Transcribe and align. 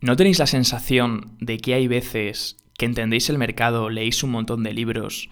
¿No 0.00 0.14
tenéis 0.16 0.38
la 0.38 0.46
sensación 0.46 1.36
de 1.40 1.58
que 1.58 1.74
hay 1.74 1.88
veces 1.88 2.56
que 2.76 2.86
entendéis 2.86 3.28
el 3.30 3.38
mercado, 3.38 3.90
leéis 3.90 4.22
un 4.22 4.30
montón 4.30 4.62
de 4.62 4.72
libros, 4.72 5.28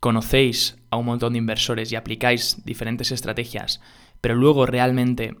conocéis 0.00 0.76
a 0.90 0.96
un 0.96 1.06
montón 1.06 1.34
de 1.34 1.38
inversores 1.38 1.92
y 1.92 1.96
aplicáis 1.96 2.64
diferentes 2.64 3.12
estrategias, 3.12 3.80
pero 4.20 4.34
luego 4.34 4.66
realmente 4.66 5.36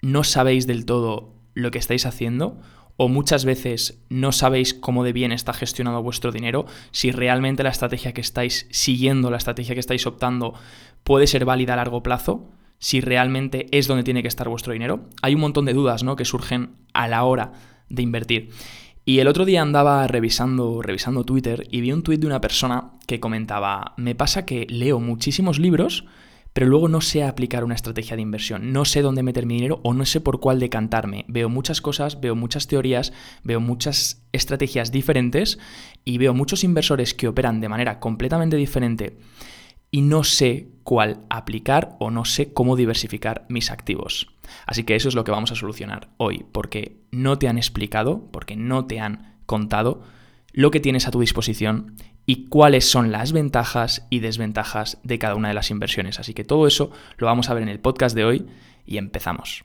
no 0.00 0.22
sabéis 0.22 0.68
del 0.68 0.84
todo 0.84 1.34
lo 1.54 1.70
que 1.72 1.78
estáis 1.78 2.06
haciendo? 2.06 2.60
o 2.96 3.08
muchas 3.08 3.44
veces 3.44 4.02
no 4.08 4.32
sabéis 4.32 4.72
cómo 4.72 5.04
de 5.04 5.12
bien 5.12 5.32
está 5.32 5.52
gestionado 5.52 6.02
vuestro 6.02 6.30
dinero, 6.30 6.66
si 6.92 7.10
realmente 7.10 7.62
la 7.62 7.70
estrategia 7.70 8.12
que 8.12 8.20
estáis 8.20 8.68
siguiendo, 8.70 9.30
la 9.30 9.36
estrategia 9.36 9.74
que 9.74 9.80
estáis 9.80 10.06
optando, 10.06 10.54
puede 11.02 11.26
ser 11.26 11.44
válida 11.44 11.72
a 11.72 11.76
largo 11.76 12.02
plazo, 12.02 12.50
si 12.78 13.00
realmente 13.00 13.66
es 13.72 13.88
donde 13.88 14.04
tiene 14.04 14.22
que 14.22 14.28
estar 14.28 14.48
vuestro 14.48 14.72
dinero. 14.72 15.08
Hay 15.22 15.34
un 15.34 15.40
montón 15.40 15.64
de 15.64 15.72
dudas 15.72 16.04
¿no? 16.04 16.16
que 16.16 16.24
surgen 16.24 16.76
a 16.92 17.08
la 17.08 17.24
hora 17.24 17.52
de 17.94 18.02
invertir. 18.02 18.50
Y 19.06 19.18
el 19.18 19.28
otro 19.28 19.44
día 19.44 19.60
andaba 19.60 20.06
revisando, 20.06 20.80
revisando 20.80 21.24
Twitter 21.24 21.66
y 21.70 21.82
vi 21.82 21.92
un 21.92 22.02
tuit 22.02 22.20
de 22.20 22.26
una 22.26 22.40
persona 22.40 22.92
que 23.06 23.20
comentaba, 23.20 23.92
me 23.98 24.14
pasa 24.14 24.46
que 24.46 24.66
leo 24.70 24.98
muchísimos 24.98 25.58
libros, 25.58 26.06
pero 26.54 26.66
luego 26.66 26.88
no 26.88 27.02
sé 27.02 27.22
aplicar 27.22 27.64
una 27.64 27.74
estrategia 27.74 28.16
de 28.16 28.22
inversión, 28.22 28.72
no 28.72 28.86
sé 28.86 29.02
dónde 29.02 29.22
meter 29.22 29.44
mi 29.44 29.56
dinero 29.56 29.80
o 29.82 29.92
no 29.92 30.06
sé 30.06 30.20
por 30.20 30.40
cuál 30.40 30.58
decantarme. 30.58 31.26
Veo 31.28 31.50
muchas 31.50 31.82
cosas, 31.82 32.20
veo 32.20 32.34
muchas 32.34 32.66
teorías, 32.66 33.12
veo 33.42 33.60
muchas 33.60 34.22
estrategias 34.32 34.90
diferentes 34.90 35.58
y 36.04 36.16
veo 36.16 36.32
muchos 36.32 36.64
inversores 36.64 37.12
que 37.12 37.28
operan 37.28 37.60
de 37.60 37.68
manera 37.68 38.00
completamente 38.00 38.56
diferente 38.56 39.18
y 39.94 40.02
no 40.02 40.24
sé 40.24 40.70
cuál 40.82 41.20
aplicar 41.30 41.94
o 42.00 42.10
no 42.10 42.24
sé 42.24 42.52
cómo 42.52 42.74
diversificar 42.74 43.46
mis 43.48 43.70
activos. 43.70 44.34
Así 44.66 44.82
que 44.82 44.96
eso 44.96 45.08
es 45.08 45.14
lo 45.14 45.22
que 45.22 45.30
vamos 45.30 45.52
a 45.52 45.54
solucionar 45.54 46.08
hoy, 46.16 46.44
porque 46.50 46.96
no 47.12 47.38
te 47.38 47.46
han 47.46 47.58
explicado, 47.58 48.28
porque 48.32 48.56
no 48.56 48.86
te 48.86 48.98
han 48.98 49.36
contado 49.46 50.02
lo 50.50 50.72
que 50.72 50.80
tienes 50.80 51.06
a 51.06 51.12
tu 51.12 51.20
disposición 51.20 51.94
y 52.26 52.46
cuáles 52.46 52.90
son 52.90 53.12
las 53.12 53.30
ventajas 53.30 54.08
y 54.10 54.18
desventajas 54.18 54.98
de 55.04 55.20
cada 55.20 55.36
una 55.36 55.46
de 55.46 55.54
las 55.54 55.70
inversiones. 55.70 56.18
Así 56.18 56.34
que 56.34 56.42
todo 56.42 56.66
eso 56.66 56.90
lo 57.16 57.28
vamos 57.28 57.48
a 57.48 57.54
ver 57.54 57.62
en 57.62 57.68
el 57.68 57.78
podcast 57.78 58.16
de 58.16 58.24
hoy 58.24 58.46
y 58.84 58.96
empezamos. 58.96 59.64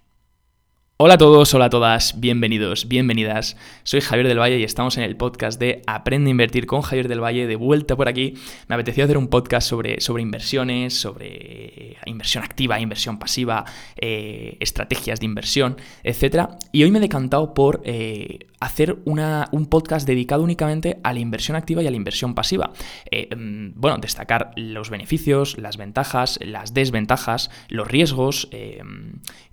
Hola 1.01 1.13
a 1.13 1.17
todos, 1.17 1.53
hola 1.53 1.65
a 1.67 1.69
todas, 1.69 2.19
bienvenidos, 2.19 2.89
bienvenidas. 2.89 3.55
Soy 3.83 4.01
Javier 4.01 4.27
del 4.27 4.37
Valle 4.37 4.59
y 4.59 4.65
estamos 4.65 4.97
en 4.97 5.05
el 5.05 5.15
podcast 5.15 5.57
de 5.57 5.81
Aprende 5.87 6.29
a 6.29 6.31
invertir 6.31 6.65
con 6.65 6.81
Javier 6.81 7.07
del 7.07 7.23
Valle, 7.23 7.47
de 7.47 7.55
vuelta 7.55 7.95
por 7.95 8.09
aquí. 8.09 8.33
Me 8.67 8.75
apetecía 8.75 9.05
hacer 9.05 9.17
un 9.17 9.29
podcast 9.29 9.69
sobre, 9.69 10.01
sobre 10.01 10.23
inversiones, 10.23 10.99
sobre 10.99 11.95
inversión 12.05 12.43
activa, 12.43 12.81
inversión 12.81 13.17
pasiva, 13.17 13.63
eh, 13.95 14.57
estrategias 14.59 15.21
de 15.21 15.25
inversión, 15.25 15.77
etc. 16.03 16.49
Y 16.73 16.83
hoy 16.83 16.91
me 16.91 16.97
he 16.97 17.01
decantado 17.01 17.53
por 17.53 17.81
eh, 17.85 18.47
hacer 18.59 18.97
una, 19.05 19.47
un 19.53 19.67
podcast 19.67 20.05
dedicado 20.05 20.43
únicamente 20.43 20.99
a 21.05 21.13
la 21.13 21.19
inversión 21.19 21.55
activa 21.55 21.81
y 21.81 21.87
a 21.87 21.91
la 21.91 21.95
inversión 21.95 22.35
pasiva. 22.35 22.73
Eh, 23.09 23.33
mm, 23.33 23.79
bueno, 23.79 23.99
destacar 23.99 24.51
los 24.57 24.89
beneficios, 24.89 25.57
las 25.59 25.77
ventajas, 25.77 26.39
las 26.41 26.73
desventajas, 26.73 27.51
los 27.69 27.87
riesgos 27.87 28.49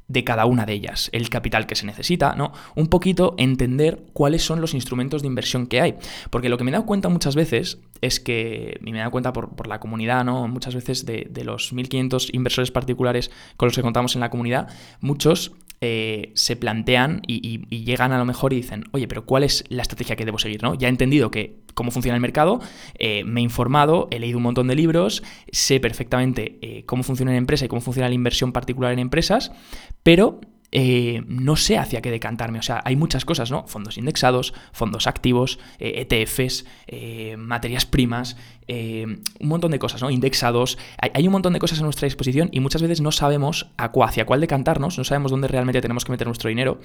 de 0.09 0.25
cada 0.25 0.47
una 0.47 0.67
de 0.67 0.73
ellas, 0.73 1.11
el 1.13 1.29
capital 1.31 1.67
que 1.67 1.75
se 1.75 1.87
necesita, 1.87 2.35
¿no? 2.35 2.53
Un 2.75 2.87
poquito 2.87 3.35
entender 3.39 4.05
cuáles 4.13 4.43
son 4.43 4.61
los 4.61 4.75
instrumentos 4.75 5.23
de 5.23 5.29
inversión 5.29 5.67
que 5.67 5.81
hay. 5.81 5.97
Porque 6.31 6.49
lo 6.49 6.59
que 6.59 6.65
me 6.65 6.71
he 6.71 6.73
dado 6.73 6.87
cuenta 6.87 7.09
muchas 7.09 7.35
veces 7.35 7.79
es 8.01 8.21
que, 8.21 8.79
y 8.85 8.93
me 8.93 8.99
he 8.99 9.01
dado 9.01 9.11
cuenta 9.11 9.33
por, 9.33 9.67
la 9.67 9.81
comunidad, 9.81 10.25
¿no? 10.25 10.47
Muchas 10.49 10.75
veces 10.75 11.07
de, 11.07 11.27
de 11.31 11.45
los 11.45 11.73
1.500 11.73 12.31
inversores 12.33 12.71
particulares 12.71 13.31
con 13.57 13.67
los 13.67 13.75
que 13.75 13.83
contamos 13.83 14.15
en 14.15 14.21
la 14.21 14.31
comunidad, 14.31 14.69
muchos 15.01 15.53
eh, 15.81 16.33
se 16.35 16.57
plantean 16.57 17.23
y, 17.27 17.67
llegan 17.85 18.13
a 18.13 18.19
lo 18.19 18.25
mejor 18.25 18.53
y 18.53 18.57
dicen, 18.57 18.85
oye, 18.93 19.07
pero 19.07 19.27
¿cuál 19.27 19.45
es 19.45 19.65
la 19.69 19.83
estrategia 19.83 20.17
que 20.17 20.25
debo 20.25 20.39
seguir? 20.39 20.63
¿no? 20.63 20.75
Ya 20.75 20.89
he 20.89 20.91
entendido 20.91 21.31
que 21.31 21.59
cómo 21.75 21.91
funciona 21.91 22.15
el 22.15 22.23
mercado, 22.23 22.61
eh, 22.99 23.23
me 23.25 23.41
he 23.41 23.43
informado, 23.43 24.09
he 24.11 24.19
leído 24.19 24.39
un 24.39 24.45
montón 24.45 24.67
de 24.69 24.75
libros, 24.75 25.23
sé 25.53 25.79
perfectamente 25.79 26.59
eh, 26.63 26.85
cómo 26.87 27.03
funciona 27.03 27.33
la 27.33 27.39
empresa 27.39 27.67
y 27.67 27.69
cómo 27.69 27.83
funciona 27.83 28.09
la 28.09 28.15
inversión 28.15 28.53
particular 28.53 28.93
en 28.93 28.99
empresas, 28.99 29.53
pero 30.03 30.41
eh, 30.73 31.23
no 31.27 31.57
sé 31.57 31.79
hacia 31.79 32.03
qué 32.03 32.11
decantarme. 32.11 32.59
O 32.59 32.63
sea, 32.63 32.83
hay 32.85 32.97
muchas 32.97 33.25
cosas, 33.25 33.51
¿no? 33.51 33.67
Fondos 33.67 33.99
indexados, 33.99 34.55
fondos 34.73 35.07
activos, 35.07 35.59
ETFs, 35.79 36.65
eh, 36.87 37.33
e 37.33 37.37
materias 37.37 37.87
primas, 37.87 38.37
un 38.69 39.23
montón 39.49 39.71
de 39.71 39.79
cosas, 39.79 40.03
¿no? 40.03 40.11
Indexados. 40.11 40.77
Hay, 40.99 41.27
un 41.27 41.33
montón 41.33 41.53
de 41.53 41.61
cosas 41.61 41.81
a 41.81 41.83
nuestra 41.83 42.07
disposición 42.07 42.49
y 42.53 42.61
muchas 42.61 42.83
veces 42.83 43.01
no 43.01 43.13
sabemos 43.13 43.71
hacia 43.77 44.27
cuál 44.27 44.41
decantarnos, 44.41 44.99
no 44.99 45.05
sabemos 45.05 45.31
dónde 45.31 45.47
realmente 45.49 45.81
tenemos 45.81 46.05
que 46.05 46.11
meter 46.13 46.27
nuestro 46.27 46.49
dinero 46.49 46.81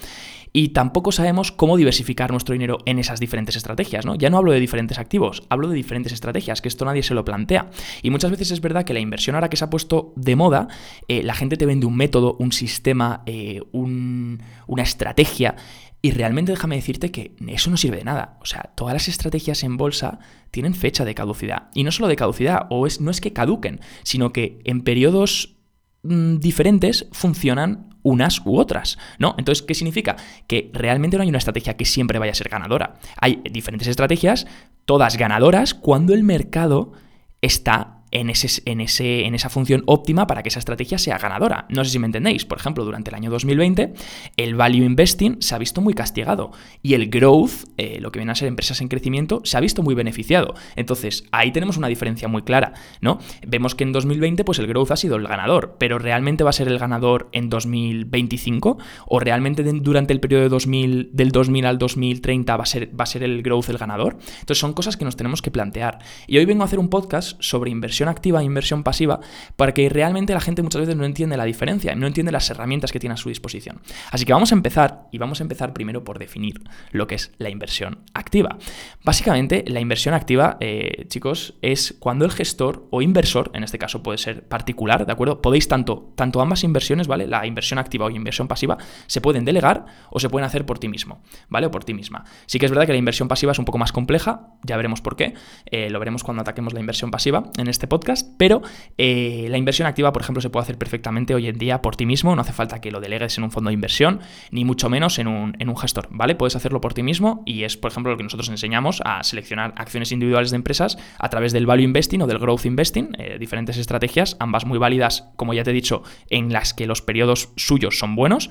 y 0.54 0.70
tampoco 0.70 1.12
sabemos 1.12 1.52
cómo 1.52 1.78
diversificar 1.78 2.32
nuestro 2.32 2.54
dinero 2.54 2.78
en 2.86 3.00
esas 3.00 3.20
diferentes 3.20 3.56
estrategias, 3.56 4.06
¿no? 4.06 4.16
Ya 4.16 4.30
no 4.30 4.38
hablo 4.38 4.52
de 4.52 4.60
diferentes 4.60 5.00
activos, 5.00 5.44
hablo 5.50 5.68
de 5.70 5.76
diferentes 5.76 6.14
estrategias, 6.14 6.62
que 6.62 6.68
esto 6.68 6.86
nadie 6.86 7.04
se 7.04 7.14
lo 7.14 7.26
plantea. 7.26 7.72
Y 8.04 8.12
muchas 8.12 8.32
veces 8.32 8.52
es 8.52 8.62
verdad 8.62 8.84
que 8.84 8.94
la 8.94 9.00
inversión 9.00 9.36
ahora 9.36 9.50
que 9.50 9.58
se 9.58 9.64
ha 9.64 9.70
puesto 9.70 10.14
de 10.16 10.36
moda, 10.36 10.68
eh, 11.08 11.24
la 11.24 11.34
gente 11.34 11.58
te 11.58 11.66
vende 11.66 11.86
un 11.86 11.96
método, 11.96 12.36
un 12.40 12.52
sistema, 12.52 13.24
una 13.74 14.84
estrategia. 14.84 15.56
Y 16.02 16.12
realmente 16.12 16.52
déjame 16.52 16.76
decirte 16.76 17.12
que 17.12 17.36
eso 17.48 17.70
no 17.70 17.78
sirve 17.78 17.98
de 17.98 18.04
nada. 18.04 18.38
O 18.42 18.46
sea, 18.46 18.72
todas 18.76 18.94
las 18.94 19.08
estrategias 19.08 19.64
en 19.64 19.78
bolsa 19.78 20.20
tienen 20.50 20.74
fecha 20.74 21.06
de 21.06 21.14
caducidad. 21.14 21.70
Y 21.76 21.84
no 21.84 21.92
solo 21.92 22.08
de 22.08 22.16
caducidad, 22.16 22.66
o 22.70 22.88
es, 22.88 23.02
no 23.02 23.12
es 23.12 23.22
que 23.22 23.34
caduquen, 23.34 23.82
sino 24.04 24.34
que 24.34 24.60
en 24.64 24.82
periodos 24.82 25.58
mm, 26.04 26.38
diferentes 26.38 27.08
funcionan 27.12 27.92
unas 28.04 28.42
u 28.46 28.58
otras, 28.58 28.98
¿no? 29.20 29.36
Entonces, 29.38 29.62
¿qué 29.62 29.76
significa? 29.76 30.16
Que 30.48 30.72
realmente 30.74 31.18
no 31.18 31.24
hay 31.24 31.30
una 31.30 31.38
estrategia 31.38 31.78
que 31.78 31.86
siempre 31.86 32.18
vaya 32.20 32.32
a 32.32 32.36
ser 32.36 32.50
ganadora. 32.50 32.96
Hay 33.18 33.42
diferentes 33.52 33.88
estrategias, 33.88 34.48
todas 34.86 35.18
ganadoras, 35.18 35.76
cuando 35.76 36.14
el 36.14 36.24
mercado 36.24 36.94
está 37.42 38.01
en, 38.12 38.30
ese, 38.30 38.62
en, 38.66 38.82
ese, 38.82 39.26
en 39.26 39.36
esa 39.36 39.50
función 39.50 39.84
óptima 39.86 40.28
para 40.28 40.44
que 40.44 40.50
esa 40.50 40.60
estrategia 40.60 40.98
sea 40.98 41.18
ganadora. 41.18 41.66
No 41.70 41.84
sé 41.84 41.92
si 41.92 42.00
me 42.00 42.06
entendéis. 42.06 42.46
Por 42.46 42.58
ejemplo, 42.58 42.84
durante 42.84 43.10
el 43.10 43.16
año 43.16 43.32
2020, 43.32 43.94
el 44.38 44.56
value 44.56 44.84
investing 44.84 45.38
se 45.42 45.56
ha 45.56 45.58
visto 45.58 45.82
muy 45.82 45.94
castigado 45.94 46.52
y 46.82 46.94
el 46.94 47.10
growth, 47.10 47.70
eh, 47.78 48.00
lo 48.02 48.12
que 48.12 48.20
viene 48.20 48.32
a 48.32 48.36
ser 48.36 48.48
empresas 48.48 48.82
en 48.82 48.90
crecimiento, 48.90 49.42
se 49.46 49.58
ha 49.58 49.60
visto 49.60 49.82
muy 49.82 49.96
beneficiado. 49.96 50.54
Entonces, 50.76 51.26
ahí 51.32 51.52
tenemos 51.52 51.78
una 51.78 51.88
diferencia 51.88 52.28
muy 52.28 52.42
clara, 52.44 52.74
¿no? 53.00 53.20
Vemos 53.48 53.76
que 53.76 53.84
en 53.84 53.92
2020, 53.92 54.44
pues 54.44 54.60
el 54.60 54.68
growth 54.68 54.92
ha 54.92 54.98
sido 54.98 55.16
el 55.16 55.28
ganador, 55.28 55.78
pero 55.80 55.98
¿realmente 55.98 56.44
va 56.44 56.50
a 56.50 56.54
ser 56.54 56.68
el 56.68 56.78
ganador 56.78 57.30
en 57.32 57.50
2025? 57.50 58.78
¿O 59.08 59.20
realmente 59.20 59.64
durante 59.64 60.14
el 60.14 60.20
periodo 60.20 60.44
de 60.44 60.50
2000, 60.50 61.12
del 61.14 61.32
2000 61.32 61.66
al 61.66 61.78
2030 61.78 62.58
va 62.58 62.64
a, 62.64 62.66
ser, 62.66 63.00
va 63.00 63.04
a 63.04 63.08
ser 63.08 63.24
el 63.24 63.42
growth 63.42 63.70
el 63.70 63.78
ganador? 63.78 64.18
Entonces, 64.40 64.58
son 64.58 64.74
cosas 64.74 64.98
que 64.98 65.06
nos 65.06 65.16
tenemos 65.16 65.42
que 65.42 65.52
plantear. 65.52 66.00
Y 66.28 66.38
hoy 66.38 66.46
vengo 66.46 66.64
a 66.64 66.66
hacer 66.66 66.80
un 66.80 66.90
podcast 66.90 67.42
sobre 67.42 67.72
inversión 67.72 68.01
activa 68.10 68.42
e 68.42 68.44
inversión 68.44 68.84
pasiva, 68.84 69.20
porque 69.56 69.90
realmente 69.90 70.34
la 70.34 70.42
gente 70.42 70.62
muchas 70.62 70.82
veces 70.82 70.96
no 70.96 71.06
entiende 71.06 71.38
la 71.38 71.46
diferencia, 71.46 71.96
no 71.96 72.08
entiende 72.08 72.32
las 72.32 72.50
herramientas 72.50 72.92
que 72.92 73.00
tiene 73.00 73.14
a 73.14 73.18
su 73.18 73.30
disposición. 73.30 73.82
Así 74.12 74.26
que 74.26 74.34
vamos 74.34 74.52
a 74.52 74.56
empezar, 74.56 75.08
y 75.12 75.18
vamos 75.18 75.40
a 75.40 75.44
empezar 75.44 75.74
primero 75.74 76.04
por 76.04 76.20
definir 76.20 76.62
lo 76.92 77.08
que 77.08 77.16
es 77.16 77.32
la 77.38 77.50
inversión 77.50 78.00
activa. 78.14 78.58
Básicamente, 79.04 79.64
la 79.68 79.80
inversión 79.80 80.14
activa, 80.14 80.58
eh, 80.60 81.06
chicos, 81.08 81.56
es 81.62 81.96
cuando 82.00 82.26
el 82.26 82.32
gestor 82.32 82.88
o 82.92 83.02
inversor, 83.02 83.52
en 83.54 83.64
este 83.64 83.78
caso 83.78 84.04
puede 84.04 84.18
ser 84.18 84.48
particular, 84.48 85.06
¿de 85.06 85.12
acuerdo? 85.12 85.42
Podéis 85.42 85.68
tanto, 85.68 86.14
tanto 86.16 86.42
ambas 86.42 86.64
inversiones, 86.64 87.08
¿vale? 87.08 87.28
La 87.28 87.46
inversión 87.46 87.80
activa 87.80 88.06
o 88.06 88.10
inversión 88.10 88.48
pasiva, 88.48 88.78
se 89.08 89.22
pueden 89.22 89.46
delegar 89.46 89.86
o 90.10 90.20
se 90.20 90.30
pueden 90.30 90.46
hacer 90.46 90.66
por 90.66 90.80
ti 90.80 90.88
mismo, 90.88 91.22
¿vale? 91.50 91.68
O 91.68 91.72
por 91.72 91.84
ti 91.84 91.94
misma. 91.94 92.26
Sí 92.46 92.60
que 92.60 92.66
es 92.66 92.72
verdad 92.72 92.86
que 92.86 92.94
la 92.94 92.98
inversión 92.98 93.28
pasiva 93.28 93.52
es 93.52 93.60
un 93.60 93.66
poco 93.66 93.78
más 93.78 93.92
compleja, 93.92 94.48
ya 94.64 94.78
veremos 94.78 95.02
por 95.02 95.16
qué, 95.16 95.34
eh, 95.66 95.90
lo 95.90 96.00
veremos 96.00 96.24
cuando 96.24 96.42
ataquemos 96.42 96.74
la 96.74 96.80
inversión 96.80 97.12
pasiva 97.12 97.50
en 97.58 97.68
este 97.68 97.88
podcast, 97.92 98.26
pero 98.38 98.62
eh, 98.98 99.48
la 99.50 99.58
inversión 99.58 99.86
activa, 99.86 100.14
por 100.14 100.22
ejemplo, 100.22 100.42
se 100.42 100.50
puede 100.50 100.64
hacer 100.64 100.78
perfectamente 100.78 101.36
hoy 101.36 101.50
en 101.50 101.58
día 101.58 101.82
por 101.82 101.98
ti 101.98 102.06
mismo, 102.06 102.34
no 102.34 102.42
hace 102.42 102.54
falta 102.54 102.80
que 102.80 102.90
lo 102.90 103.02
delegues 103.02 103.38
en 103.38 103.44
un 103.44 103.52
fondo 103.52 103.68
de 103.68 103.74
inversión, 103.74 104.22
ni 104.50 104.64
mucho 104.64 104.90
menos 104.90 105.20
en 105.20 105.28
un, 105.28 105.58
en 105.60 105.68
un 105.68 105.76
gestor, 105.76 106.08
¿vale? 106.10 106.36
Puedes 106.36 106.56
hacerlo 106.56 106.80
por 106.80 106.94
ti 106.94 107.04
mismo 107.04 107.44
y 107.46 107.64
es, 107.64 107.76
por 107.76 107.92
ejemplo, 107.92 108.14
lo 108.14 108.18
que 108.18 108.24
nosotros 108.24 108.48
enseñamos 108.48 109.02
a 109.04 109.24
seleccionar 109.24 109.74
acciones 109.76 110.14
individuales 110.14 110.52
de 110.52 110.56
empresas 110.56 110.98
a 111.20 111.28
través 111.28 111.52
del 111.52 111.66
value 111.66 111.84
investing 111.84 112.22
o 112.22 112.28
del 112.28 112.40
growth 112.40 112.66
investing, 112.66 113.10
eh, 113.18 113.38
diferentes 113.38 113.76
estrategias, 113.76 114.38
ambas 114.40 114.66
muy 114.66 114.78
válidas, 114.78 115.28
como 115.36 115.54
ya 115.54 115.64
te 115.64 115.72
he 115.72 115.74
dicho, 115.74 116.04
en 116.30 116.54
las 116.54 116.74
que 116.74 116.88
los 116.88 117.02
periodos 117.02 117.50
suyos 117.58 118.00
son 118.00 118.16
buenos 118.16 118.50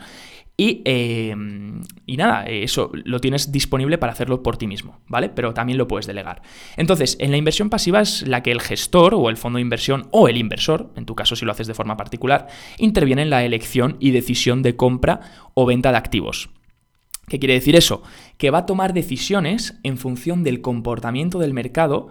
Em, 0.63 1.83
y, 2.05 2.19
nada, 2.19 2.45
eso 2.45 2.91
lo 2.93 3.19
tienes 3.19 3.51
disponible 3.51 3.97
para 3.97 4.13
hacerlo 4.13 4.43
por 4.43 4.59
ti 4.59 4.67
mismo, 4.67 5.01
¿vale? 5.09 5.31
Pero 5.31 5.55
también 5.55 5.79
lo 5.79 5.89
puedes 5.89 6.07
delegar. 6.07 6.43
Entonces, 6.77 7.17
en 7.19 7.31
la 7.31 7.39
inversión 7.39 7.71
pasiva 7.71 8.03
es 8.03 8.29
la 8.29 8.43
que 8.43 8.53
el 8.53 8.61
gestor 8.61 9.15
o 9.15 9.31
el 9.31 9.39
fondo 9.39 9.57
de 9.57 9.63
inversión 9.63 10.09
o 10.11 10.29
el 10.29 10.37
inversor, 10.37 10.93
en 10.97 11.07
tu 11.07 11.15
caso 11.15 11.35
si 11.35 11.47
lo 11.47 11.53
haces 11.53 11.67
de 11.67 11.73
forma 11.73 11.97
particular, 11.97 12.49
interviene 12.77 13.23
en 13.23 13.31
la 13.31 13.43
elección 13.43 13.97
y 14.01 14.11
decisión 14.11 14.63
de 14.63 14.77
compra 14.77 15.21
o 15.55 15.65
venta 15.65 15.93
de 15.93 15.97
activos. 15.97 16.51
¿Qué 17.27 17.39
quiere 17.39 17.55
decir 17.55 17.75
eso? 17.75 18.03
Que 18.37 18.51
va 18.51 18.59
a 18.59 18.67
tomar 18.67 18.93
decisiones 18.93 19.79
en 19.83 19.97
función 19.97 20.45
del 20.45 20.61
comportamiento 20.61 21.39
del 21.39 21.55
mercado 21.55 22.09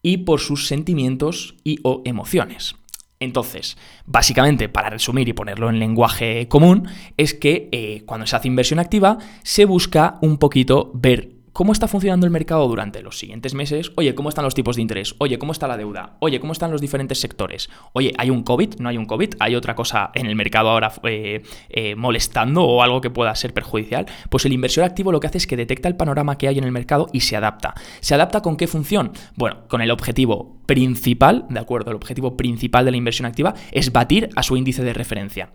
y 0.00 0.18
por 0.18 0.38
sus 0.38 0.68
sentimientos 0.68 1.56
y 1.64 1.80
o 1.82 2.02
emociones. 2.04 2.76
Entonces, 3.20 3.76
básicamente, 4.06 4.68
para 4.68 4.90
resumir 4.90 5.28
y 5.28 5.32
ponerlo 5.32 5.70
en 5.70 5.78
lenguaje 5.78 6.48
común, 6.48 6.88
es 7.16 7.34
que 7.34 7.68
eh, 7.72 8.02
cuando 8.06 8.26
se 8.26 8.36
hace 8.36 8.48
inversión 8.48 8.78
activa, 8.78 9.18
se 9.42 9.64
busca 9.64 10.18
un 10.20 10.38
poquito 10.38 10.90
ver 10.94 11.33
¿Cómo 11.54 11.70
está 11.70 11.86
funcionando 11.86 12.26
el 12.26 12.32
mercado 12.32 12.66
durante 12.66 13.00
los 13.00 13.16
siguientes 13.16 13.54
meses? 13.54 13.92
Oye, 13.94 14.16
¿cómo 14.16 14.28
están 14.28 14.44
los 14.44 14.56
tipos 14.56 14.74
de 14.74 14.82
interés? 14.82 15.14
Oye, 15.18 15.38
¿cómo 15.38 15.52
está 15.52 15.68
la 15.68 15.76
deuda? 15.76 16.16
Oye, 16.18 16.40
¿cómo 16.40 16.52
están 16.52 16.72
los 16.72 16.80
diferentes 16.80 17.20
sectores? 17.20 17.70
Oye, 17.92 18.12
¿hay 18.18 18.28
un 18.28 18.42
COVID? 18.42 18.80
¿No 18.80 18.88
hay 18.88 18.96
un 18.96 19.04
COVID? 19.06 19.34
¿Hay 19.38 19.54
otra 19.54 19.76
cosa 19.76 20.10
en 20.14 20.26
el 20.26 20.34
mercado 20.34 20.70
ahora 20.70 20.92
eh, 21.04 21.44
eh, 21.68 21.94
molestando 21.94 22.64
o 22.64 22.82
algo 22.82 23.00
que 23.00 23.08
pueda 23.08 23.32
ser 23.36 23.54
perjudicial? 23.54 24.06
Pues 24.30 24.44
el 24.46 24.52
inversor 24.52 24.82
activo 24.82 25.12
lo 25.12 25.20
que 25.20 25.28
hace 25.28 25.38
es 25.38 25.46
que 25.46 25.56
detecta 25.56 25.86
el 25.86 25.94
panorama 25.94 26.36
que 26.38 26.48
hay 26.48 26.58
en 26.58 26.64
el 26.64 26.72
mercado 26.72 27.06
y 27.12 27.20
se 27.20 27.36
adapta. 27.36 27.74
¿Se 28.00 28.16
adapta 28.16 28.42
con 28.42 28.56
qué 28.56 28.66
función? 28.66 29.12
Bueno, 29.36 29.68
con 29.68 29.80
el 29.80 29.92
objetivo 29.92 30.56
principal, 30.66 31.46
¿de 31.50 31.60
acuerdo? 31.60 31.92
El 31.92 31.96
objetivo 31.98 32.36
principal 32.36 32.84
de 32.84 32.90
la 32.90 32.96
inversión 32.96 33.26
activa 33.26 33.54
es 33.70 33.92
batir 33.92 34.28
a 34.34 34.42
su 34.42 34.56
índice 34.56 34.82
de 34.82 34.92
referencia. 34.92 35.50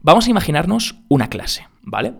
Vamos 0.00 0.28
a 0.28 0.30
imaginarnos 0.30 0.94
una 1.08 1.28
clase, 1.28 1.66
¿vale? 1.82 2.14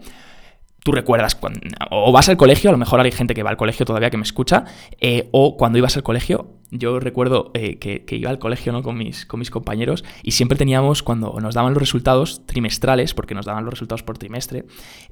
Tú 0.83 0.93
recuerdas, 0.93 1.35
cuando, 1.35 1.61
o 1.91 2.13
vas 2.13 2.29
al 2.29 2.37
colegio, 2.37 2.71
a 2.71 2.73
lo 2.73 2.79
mejor 2.79 3.01
hay 3.01 3.13
gente 3.13 3.35
que 3.35 3.43
va 3.43 3.51
al 3.51 3.57
colegio 3.57 3.85
todavía 3.87 4.11
que 4.11 4.17
me 4.17 4.23
escucha, 4.23 4.65
eh, 5.01 5.29
o 5.33 5.57
cuando 5.57 5.79
ibas 5.79 5.97
al 5.97 6.03
colegio, 6.03 6.57
yo 6.71 7.01
recuerdo 7.01 7.51
eh, 7.55 7.79
que, 7.79 8.17
iba 8.17 8.31
al 8.31 8.39
colegio 8.39 8.73
¿no? 8.73 8.83
con, 8.83 8.97
mis, 8.97 9.27
con 9.27 9.41
mis 9.41 9.51
compañeros 9.51 10.05
y 10.23 10.33
siempre 10.33 10.57
teníamos, 10.57 11.03
cuando 11.03 11.39
nos 11.41 11.55
daban 11.55 11.75
los 11.75 11.81
resultados 11.81 12.47
trimestrales, 12.47 13.13
porque 13.13 13.35
nos 13.35 13.47
daban 13.47 13.65
los 13.65 13.75
resultados 13.75 14.03
por 14.03 14.19
trimestre, 14.19 14.65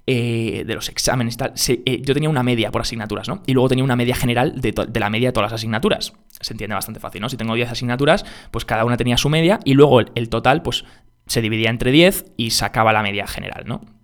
eh, 0.07 0.65
de 0.67 0.75
los 0.75 0.89
exámenes 0.89 1.35
y 1.35 1.37
tal, 1.37 1.55
yo 2.03 2.15
tenía 2.15 2.31
una 2.31 2.43
media 2.43 2.71
por 2.71 2.83
asignaturas, 2.83 3.29
¿no? 3.29 3.43
Y 3.47 3.53
luego 3.53 3.69
tenía 3.69 3.85
una 3.85 3.97
media 3.97 4.15
general 4.15 4.61
de, 4.61 4.73
de, 4.73 5.01
la 5.01 5.11
media 5.11 5.29
de 5.29 5.33
todas 5.33 5.51
las 5.51 5.61
asignaturas. 5.61 6.13
Se 6.41 6.55
entiende 6.55 6.75
bastante 6.75 7.01
fácil, 7.01 7.21
¿no? 7.21 7.29
Si 7.29 7.37
tengo 7.37 7.55
10 7.55 7.73
asignaturas, 7.73 8.25
pues 8.51 8.65
cada 8.65 8.85
una 8.85 8.97
tenía 8.97 9.17
su 9.17 9.29
media 9.29 9.59
y 9.65 9.75
luego 9.75 10.01
el, 10.01 10.13
el 10.15 10.29
total, 10.29 10.63
pues 10.63 10.85
se 11.27 11.43
dividía 11.43 11.71
entre 11.71 11.91
10 11.91 12.33
y 12.37 12.51
sacaba 12.51 12.93
la 12.93 13.03
media 13.03 13.27
general, 13.27 13.65
¿no? 13.67 13.98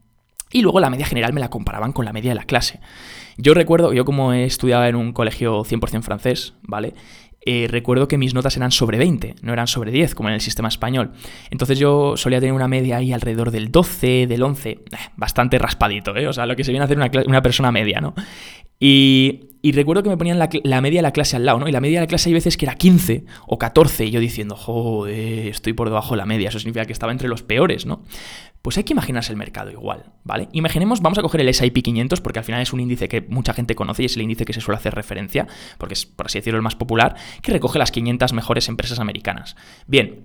Y 0.53 0.63
luego 0.63 0.81
la 0.81 0.91
media 0.91 1.07
general 1.07 1.33
me 1.33 1.41
la 1.41 1.51
comparaban 1.51 1.93
con 1.93 2.05
la 2.05 2.13
media 2.13 2.31
de 2.31 2.37
la 2.37 2.45
clase. 2.45 2.81
Yo 3.37 3.55
recuerdo, 3.55 3.93
yo 3.93 4.05
como 4.05 4.33
he 4.33 4.45
estudiado 4.45 4.85
en 4.85 4.95
un 4.95 5.13
colegio 5.13 5.65
100% 5.65 6.03
francés, 6.03 6.55
¿vale? 6.63 6.95
Eh, 7.47 7.67
recuerdo 7.69 8.09
que 8.09 8.17
mis 8.17 8.33
notas 8.33 8.57
eran 8.57 8.71
sobre 8.71 8.97
20, 8.97 9.35
no 9.43 9.53
eran 9.53 9.67
sobre 9.67 9.91
10, 9.91 10.15
como 10.15 10.31
en 10.31 10.37
el 10.37 10.41
sistema 10.41 10.69
español. 10.69 11.13
Entonces 11.51 11.79
yo 11.79 12.17
solía 12.17 12.41
tener 12.41 12.55
una 12.55 12.69
media 12.69 12.97
ahí 12.97 13.13
alrededor 13.13 13.51
del 13.51 13.71
12, 13.71 14.27
del 14.27 14.43
11, 14.43 14.71
eh, 14.71 14.81
bastante 15.17 15.59
raspadito, 15.59 16.17
¿eh? 16.17 16.27
O 16.27 16.33
sea, 16.33 16.47
lo 16.47 16.57
que 16.57 16.65
se 16.65 16.71
viene 16.71 16.85
a 16.85 16.87
hacer 16.87 16.97
una, 16.97 17.11
una 17.27 17.43
persona 17.43 17.71
media, 17.71 18.01
¿no? 18.01 18.15
Y, 18.81 19.73
recuerdo 19.73 20.03
que 20.03 20.11
me 20.11 20.17
ponían 20.17 20.39
la, 20.39 20.81
media 20.83 20.99
de 20.99 21.03
la 21.03 21.13
clase 21.13 21.37
al 21.37 21.47
lado, 21.47 21.59
¿no? 21.59 21.69
Y 21.69 21.73
la 21.73 21.81
media 21.81 22.01
de 22.01 22.05
la 22.05 22.07
clase 22.07 22.29
hay 22.29 22.35
veces 22.35 22.59
que 22.59 22.67
era 22.67 22.75
15 22.75 23.25
o 23.47 23.57
14, 23.57 24.05
y 24.05 24.11
yo 24.11 24.21
diciendo, 24.21 24.57
joder, 24.57 25.49
estoy 25.49 25.73
por 25.73 25.89
debajo 25.89 26.11
de 26.11 26.19
la 26.19 26.27
media, 26.27 26.51
eso 26.51 26.59
significa 26.59 26.85
que 26.85 26.93
estaba 26.93 27.13
entre 27.13 27.29
los 27.29 27.43
peores, 27.43 27.87
¿no? 27.87 28.03
Pues 28.65 28.79
hay 28.79 28.85
que 28.85 28.95
imaginarse 28.95 29.31
el 29.31 29.37
mercado 29.37 29.71
igual, 29.71 30.07
¿vale? 30.23 30.49
Imaginemos, 30.53 31.03
vamos 31.03 31.19
a 31.19 31.21
coger 31.21 31.43
el 31.43 31.53
SIP 31.53 31.83
500 31.83 32.23
porque 32.23 32.39
al 32.39 32.47
final 32.47 32.63
es 32.63 32.73
un 32.73 32.81
índice 32.81 33.09
que 33.09 33.21
mucha 33.21 33.53
gente 33.53 33.75
conoce 33.75 34.05
y 34.05 34.07
es 34.07 34.17
el 34.17 34.23
índice 34.23 34.47
que 34.47 34.55
se 34.55 34.63
suele 34.63 34.79
hacer 34.79 34.95
referencia, 34.95 35.47
porque 35.77 35.93
es, 35.93 36.07
por 36.07 36.25
así 36.25 36.39
decirlo, 36.39 36.57
el 36.57 36.63
más 36.63 36.75
popular, 36.75 37.15
que 37.43 37.53
recoge 37.53 37.79
las 37.79 37.91
500 37.91 38.33
mejores 38.33 38.71
empresas 38.71 39.01
americanas. 39.01 39.55
Bien, 39.87 40.25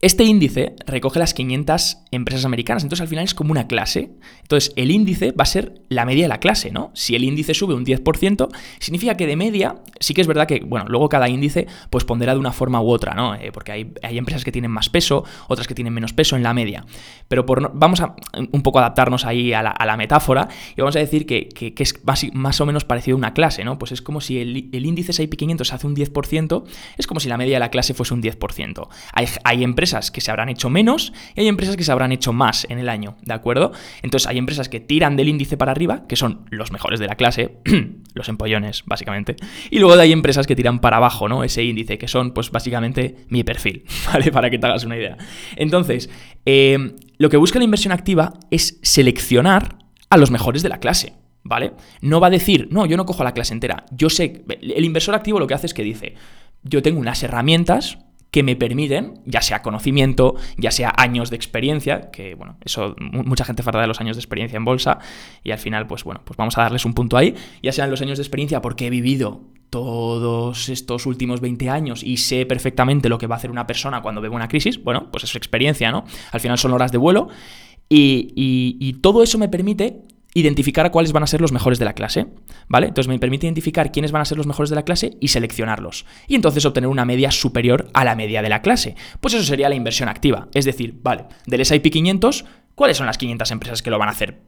este 0.00 0.22
índice 0.22 0.76
recoge 0.86 1.18
las 1.18 1.34
500 1.34 1.98
empresas 2.12 2.44
americanas, 2.44 2.84
entonces 2.84 3.02
al 3.02 3.08
final 3.08 3.24
es 3.24 3.34
como 3.34 3.50
una 3.50 3.66
clase. 3.66 4.12
Entonces 4.42 4.72
el 4.76 4.92
índice 4.92 5.32
va 5.32 5.42
a 5.42 5.46
ser 5.46 5.82
la 5.88 6.04
media 6.04 6.22
de 6.22 6.28
la 6.28 6.38
clase, 6.38 6.70
¿no? 6.70 6.92
Si 6.94 7.16
el 7.16 7.24
índice 7.24 7.52
sube 7.52 7.74
un 7.74 7.84
10%, 7.84 8.48
significa 8.78 9.16
que 9.16 9.26
de 9.26 9.34
media, 9.34 9.82
sí 9.98 10.14
que 10.14 10.20
es 10.20 10.28
verdad 10.28 10.46
que, 10.46 10.60
bueno, 10.60 10.86
luego 10.88 11.08
cada 11.08 11.28
índice 11.28 11.66
pues 11.90 12.04
pondrá 12.04 12.34
de 12.34 12.38
una 12.38 12.52
forma 12.52 12.80
u 12.80 12.90
otra, 12.90 13.14
¿no? 13.14 13.34
Eh, 13.34 13.50
porque 13.52 13.72
hay, 13.72 14.18
empresas 14.18 14.44
que 14.44 14.52
tienen 14.52 14.70
más 14.70 14.88
peso, 14.88 15.24
otras 15.48 15.66
que 15.66 15.74
tienen 15.74 15.92
menos 15.92 16.12
peso 16.12 16.36
en 16.36 16.44
la 16.44 16.54
media. 16.54 16.86
Pero 17.26 17.44
vamos 17.44 18.00
a 18.00 18.14
un 18.52 18.62
poco 18.62 18.78
adaptarnos 18.78 19.24
ahí 19.24 19.52
a 19.52 19.62
la, 19.62 19.96
metáfora 19.96 20.48
y 20.76 20.80
vamos 20.80 20.94
a 20.94 21.00
decir 21.00 21.26
que, 21.26 21.48
es 21.76 22.04
más, 22.04 22.60
o 22.60 22.66
menos 22.66 22.84
parecido 22.84 23.16
a 23.16 23.18
una 23.18 23.34
clase, 23.34 23.64
¿no? 23.64 23.80
Pues 23.80 23.90
es 23.90 24.00
como 24.00 24.20
si 24.20 24.38
el, 24.38 24.70
el 24.72 24.86
índice 24.86 25.10
S&P 25.10 25.36
500 25.36 25.72
hace 25.72 25.86
un 25.88 25.96
10%, 25.96 26.64
es 26.96 27.06
como 27.08 27.18
si 27.18 27.28
la 27.28 27.36
media 27.36 27.56
de 27.56 27.60
la 27.60 27.70
clase 27.70 27.94
fuese 27.94 28.14
un 28.14 28.22
10%. 28.22 28.88
Hay, 29.12 29.26
hay 29.42 29.64
empresas 29.64 29.87
que 30.10 30.20
se 30.20 30.30
habrán 30.30 30.48
hecho 30.48 30.70
menos 30.70 31.12
y 31.34 31.40
hay 31.40 31.48
empresas 31.48 31.76
que 31.76 31.84
se 31.84 31.92
habrán 31.92 32.12
hecho 32.12 32.32
más 32.32 32.66
en 32.68 32.78
el 32.78 32.88
año, 32.88 33.16
¿de 33.22 33.34
acuerdo? 33.34 33.72
Entonces 34.02 34.28
hay 34.28 34.38
empresas 34.38 34.68
que 34.68 34.80
tiran 34.80 35.16
del 35.16 35.28
índice 35.28 35.56
para 35.56 35.72
arriba, 35.72 36.06
que 36.06 36.16
son 36.16 36.46
los 36.50 36.72
mejores 36.72 37.00
de 37.00 37.06
la 37.06 37.16
clase, 37.16 37.58
los 38.14 38.28
empollones, 38.28 38.82
básicamente, 38.86 39.36
y 39.70 39.78
luego 39.78 40.00
hay 40.00 40.12
empresas 40.12 40.46
que 40.46 40.56
tiran 40.56 40.80
para 40.80 40.98
abajo, 40.98 41.28
¿no? 41.28 41.44
Ese 41.44 41.64
índice, 41.64 41.98
que 41.98 42.08
son, 42.08 42.32
pues 42.32 42.50
básicamente, 42.50 43.26
mi 43.28 43.44
perfil, 43.44 43.84
¿vale? 44.12 44.30
Para 44.32 44.50
que 44.50 44.58
te 44.58 44.66
hagas 44.66 44.84
una 44.84 44.96
idea. 44.96 45.16
Entonces, 45.56 46.10
eh, 46.46 46.94
lo 47.18 47.28
que 47.28 47.36
busca 47.36 47.58
la 47.58 47.64
inversión 47.64 47.92
activa 47.92 48.34
es 48.50 48.78
seleccionar 48.82 49.78
a 50.10 50.16
los 50.16 50.30
mejores 50.30 50.62
de 50.62 50.68
la 50.68 50.80
clase. 50.80 51.14
¿Vale? 51.44 51.72
No 52.02 52.20
va 52.20 52.26
a 52.26 52.30
decir, 52.30 52.68
no, 52.72 52.84
yo 52.84 52.98
no 52.98 53.06
cojo 53.06 53.24
la 53.24 53.32
clase 53.32 53.54
entera. 53.54 53.86
Yo 53.90 54.10
sé, 54.10 54.44
el 54.60 54.84
inversor 54.84 55.14
activo 55.14 55.38
lo 55.38 55.46
que 55.46 55.54
hace 55.54 55.66
es 55.66 55.72
que 55.72 55.82
dice, 55.82 56.14
yo 56.62 56.82
tengo 56.82 57.00
unas 57.00 57.22
herramientas 57.22 57.98
que 58.30 58.42
me 58.42 58.56
permiten, 58.56 59.14
ya 59.24 59.40
sea 59.40 59.62
conocimiento, 59.62 60.34
ya 60.56 60.70
sea 60.70 60.92
años 60.96 61.30
de 61.30 61.36
experiencia, 61.36 62.10
que 62.10 62.34
bueno, 62.34 62.56
eso 62.62 62.94
mucha 62.98 63.44
gente 63.44 63.62
falta 63.62 63.80
de 63.80 63.86
los 63.86 64.00
años 64.00 64.16
de 64.16 64.20
experiencia 64.20 64.56
en 64.56 64.64
bolsa 64.64 64.98
y 65.42 65.50
al 65.50 65.58
final 65.58 65.86
pues 65.86 66.04
bueno, 66.04 66.20
pues 66.24 66.36
vamos 66.36 66.58
a 66.58 66.62
darles 66.62 66.84
un 66.84 66.94
punto 66.94 67.16
ahí, 67.16 67.34
ya 67.62 67.72
sean 67.72 67.90
los 67.90 68.02
años 68.02 68.18
de 68.18 68.22
experiencia 68.22 68.60
porque 68.60 68.86
he 68.86 68.90
vivido 68.90 69.40
todos 69.70 70.68
estos 70.68 71.06
últimos 71.06 71.40
20 71.40 71.70
años 71.70 72.02
y 72.02 72.18
sé 72.18 72.46
perfectamente 72.46 73.08
lo 73.08 73.18
que 73.18 73.26
va 73.26 73.36
a 73.36 73.38
hacer 73.38 73.50
una 73.50 73.66
persona 73.66 74.02
cuando 74.02 74.20
ve 74.20 74.28
una 74.28 74.48
crisis, 74.48 74.82
bueno, 74.82 75.10
pues 75.10 75.24
es 75.24 75.34
experiencia, 75.34 75.90
¿no? 75.90 76.04
Al 76.32 76.40
final 76.40 76.58
son 76.58 76.72
horas 76.72 76.92
de 76.92 76.98
vuelo 76.98 77.28
y, 77.88 78.32
y 78.34 78.92
todo 78.94 79.22
eso 79.22 79.38
me 79.38 79.48
permite 79.48 80.02
identificar 80.34 80.86
a 80.86 80.90
cuáles 80.90 81.12
van 81.12 81.22
a 81.22 81.26
ser 81.26 81.40
los 81.40 81.52
mejores 81.52 81.78
de 81.78 81.84
la 81.84 81.94
clase, 81.94 82.26
¿vale? 82.68 82.88
Entonces 82.88 83.08
me 83.08 83.18
permite 83.18 83.46
identificar 83.46 83.90
quiénes 83.90 84.12
van 84.12 84.22
a 84.22 84.24
ser 84.24 84.38
los 84.38 84.46
mejores 84.46 84.70
de 84.70 84.76
la 84.76 84.84
clase 84.84 85.16
y 85.20 85.28
seleccionarlos. 85.28 86.06
Y 86.26 86.34
entonces 86.34 86.64
obtener 86.64 86.88
una 86.88 87.04
media 87.04 87.30
superior 87.30 87.90
a 87.94 88.04
la 88.04 88.14
media 88.14 88.42
de 88.42 88.48
la 88.48 88.62
clase. 88.62 88.94
Pues 89.20 89.34
eso 89.34 89.44
sería 89.44 89.68
la 89.68 89.74
inversión 89.74 90.08
activa. 90.08 90.48
Es 90.54 90.64
decir, 90.64 90.98
vale, 91.02 91.24
del 91.46 91.62
S&P 91.62 91.90
500, 91.90 92.44
¿cuáles 92.74 92.96
son 92.96 93.06
las 93.06 93.18
500 93.18 93.50
empresas 93.50 93.82
que 93.82 93.90
lo 93.90 93.98
van 93.98 94.08
a 94.08 94.12
hacer 94.12 94.42